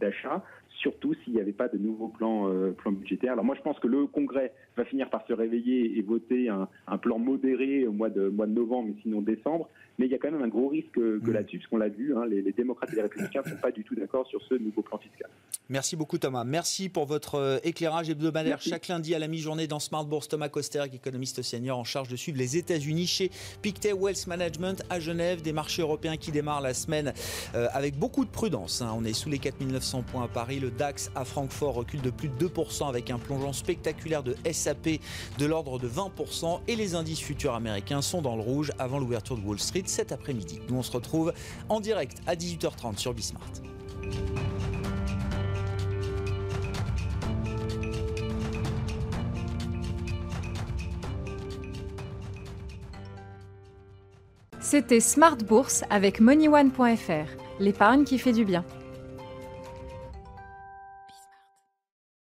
d'achat. 0.00 0.36
De, 0.36 0.42
surtout 0.80 1.14
s'il 1.22 1.34
n'y 1.34 1.40
avait 1.40 1.52
pas 1.52 1.68
de 1.68 1.78
nouveau 1.78 2.08
plan, 2.08 2.50
plan 2.76 2.90
budgétaire. 2.90 3.34
Alors 3.34 3.44
moi, 3.44 3.54
je 3.54 3.62
pense 3.62 3.78
que 3.78 3.86
le 3.86 4.06
Congrès 4.06 4.52
va 4.76 4.84
finir 4.84 5.10
par 5.10 5.24
se 5.26 5.32
réveiller 5.32 5.96
et 5.96 6.02
voter 6.02 6.48
un, 6.48 6.68
plan 6.98 7.18
modéré 7.18 7.86
au 7.86 7.92
mois 7.92 8.10
de, 8.10 8.28
mois 8.28 8.46
de 8.46 8.52
novembre, 8.52 8.81
mais 8.86 8.94
sinon 9.02 9.20
décembre. 9.20 9.68
Mais 9.98 10.06
il 10.06 10.12
y 10.12 10.14
a 10.14 10.18
quand 10.18 10.30
même 10.30 10.42
un 10.42 10.48
gros 10.48 10.68
risque 10.68 10.92
que, 10.92 11.18
mm. 11.18 11.32
là-dessus, 11.32 11.58
parce 11.58 11.70
qu'on 11.70 11.76
l'a 11.76 11.88
vu, 11.88 12.16
hein, 12.16 12.24
les, 12.26 12.42
démocrates 12.52 12.92
et 12.92 12.96
les 12.96 13.02
républicains 13.02 13.42
ne 13.44 13.50
sont 13.50 13.60
pas 13.60 13.70
du 13.70 13.84
tout 13.84 13.94
d'accord 13.94 14.26
sur 14.26 14.42
ce 14.42 14.54
nouveau 14.54 14.82
plan 14.82 14.98
fiscal. 14.98 15.28
Merci 15.68 15.96
beaucoup 15.96 16.18
Thomas. 16.18 16.44
Merci 16.44 16.88
pour 16.88 17.06
votre 17.06 17.36
euh, 17.36 17.58
éclairage 17.62 18.10
hebdomadaire 18.10 18.60
chaque 18.60 18.88
lundi 18.88 19.14
à 19.14 19.18
la 19.18 19.28
mi-journée 19.28 19.66
dans 19.66 19.78
Smart 19.78 20.04
Bourse. 20.04 20.28
Thomas 20.28 20.48
Coster, 20.48 20.82
économiste 20.92 21.42
senior 21.42 21.78
en 21.78 21.84
charge 21.84 22.08
de 22.08 22.16
suivre 22.16 22.36
les 22.36 22.56
États-Unis 22.56 23.06
chez 23.06 23.30
Pictet 23.62 23.92
Wealth 23.92 24.26
Management 24.26 24.82
à 24.90 24.98
Genève. 24.98 25.40
Des 25.42 25.52
marchés 25.52 25.82
européens 25.82 26.16
qui 26.16 26.32
démarrent 26.32 26.62
la 26.62 26.74
semaine 26.74 27.12
euh, 27.54 27.68
avec 27.72 27.96
beaucoup 27.96 28.24
de 28.24 28.30
prudence. 28.30 28.82
Hein. 28.82 28.92
On 28.96 29.04
est 29.04 29.12
sous 29.12 29.30
les 29.30 29.38
4900 29.38 30.02
points 30.02 30.24
à 30.24 30.28
Paris. 30.28 30.58
Le 30.58 30.70
DAX 30.70 31.10
à 31.14 31.24
Francfort 31.24 31.74
recule 31.74 32.02
de 32.02 32.10
plus 32.10 32.28
de 32.28 32.48
2% 32.48 32.88
avec 32.88 33.10
un 33.10 33.18
plongeon 33.18 33.52
spectaculaire 33.52 34.22
de 34.22 34.34
SAP 34.50 35.00
de 35.38 35.46
l'ordre 35.46 35.78
de 35.78 35.88
20%. 35.88 36.60
Et 36.66 36.76
les 36.76 36.94
indices 36.94 37.20
futurs 37.20 37.54
américains 37.54 38.02
sont 38.02 38.20
dans 38.20 38.36
le 38.36 38.42
rouge 38.42 38.71
avant 38.78 38.98
l'ouverture 38.98 39.36
de 39.36 39.42
Wall 39.42 39.58
Street 39.58 39.84
cet 39.86 40.12
après-midi. 40.12 40.60
Nous, 40.68 40.76
on 40.76 40.82
se 40.82 40.92
retrouve 40.92 41.32
en 41.68 41.80
direct 41.80 42.18
à 42.26 42.34
18h30 42.34 42.98
sur 42.98 43.14
Bismart. 43.14 43.42
C'était 54.60 55.00
Smart 55.00 55.36
Bourse 55.36 55.84
avec 55.90 56.18
MoneyOne.fr, 56.20 57.28
l'épargne 57.60 58.04
qui 58.04 58.18
fait 58.18 58.32
du 58.32 58.44
bien. 58.46 58.64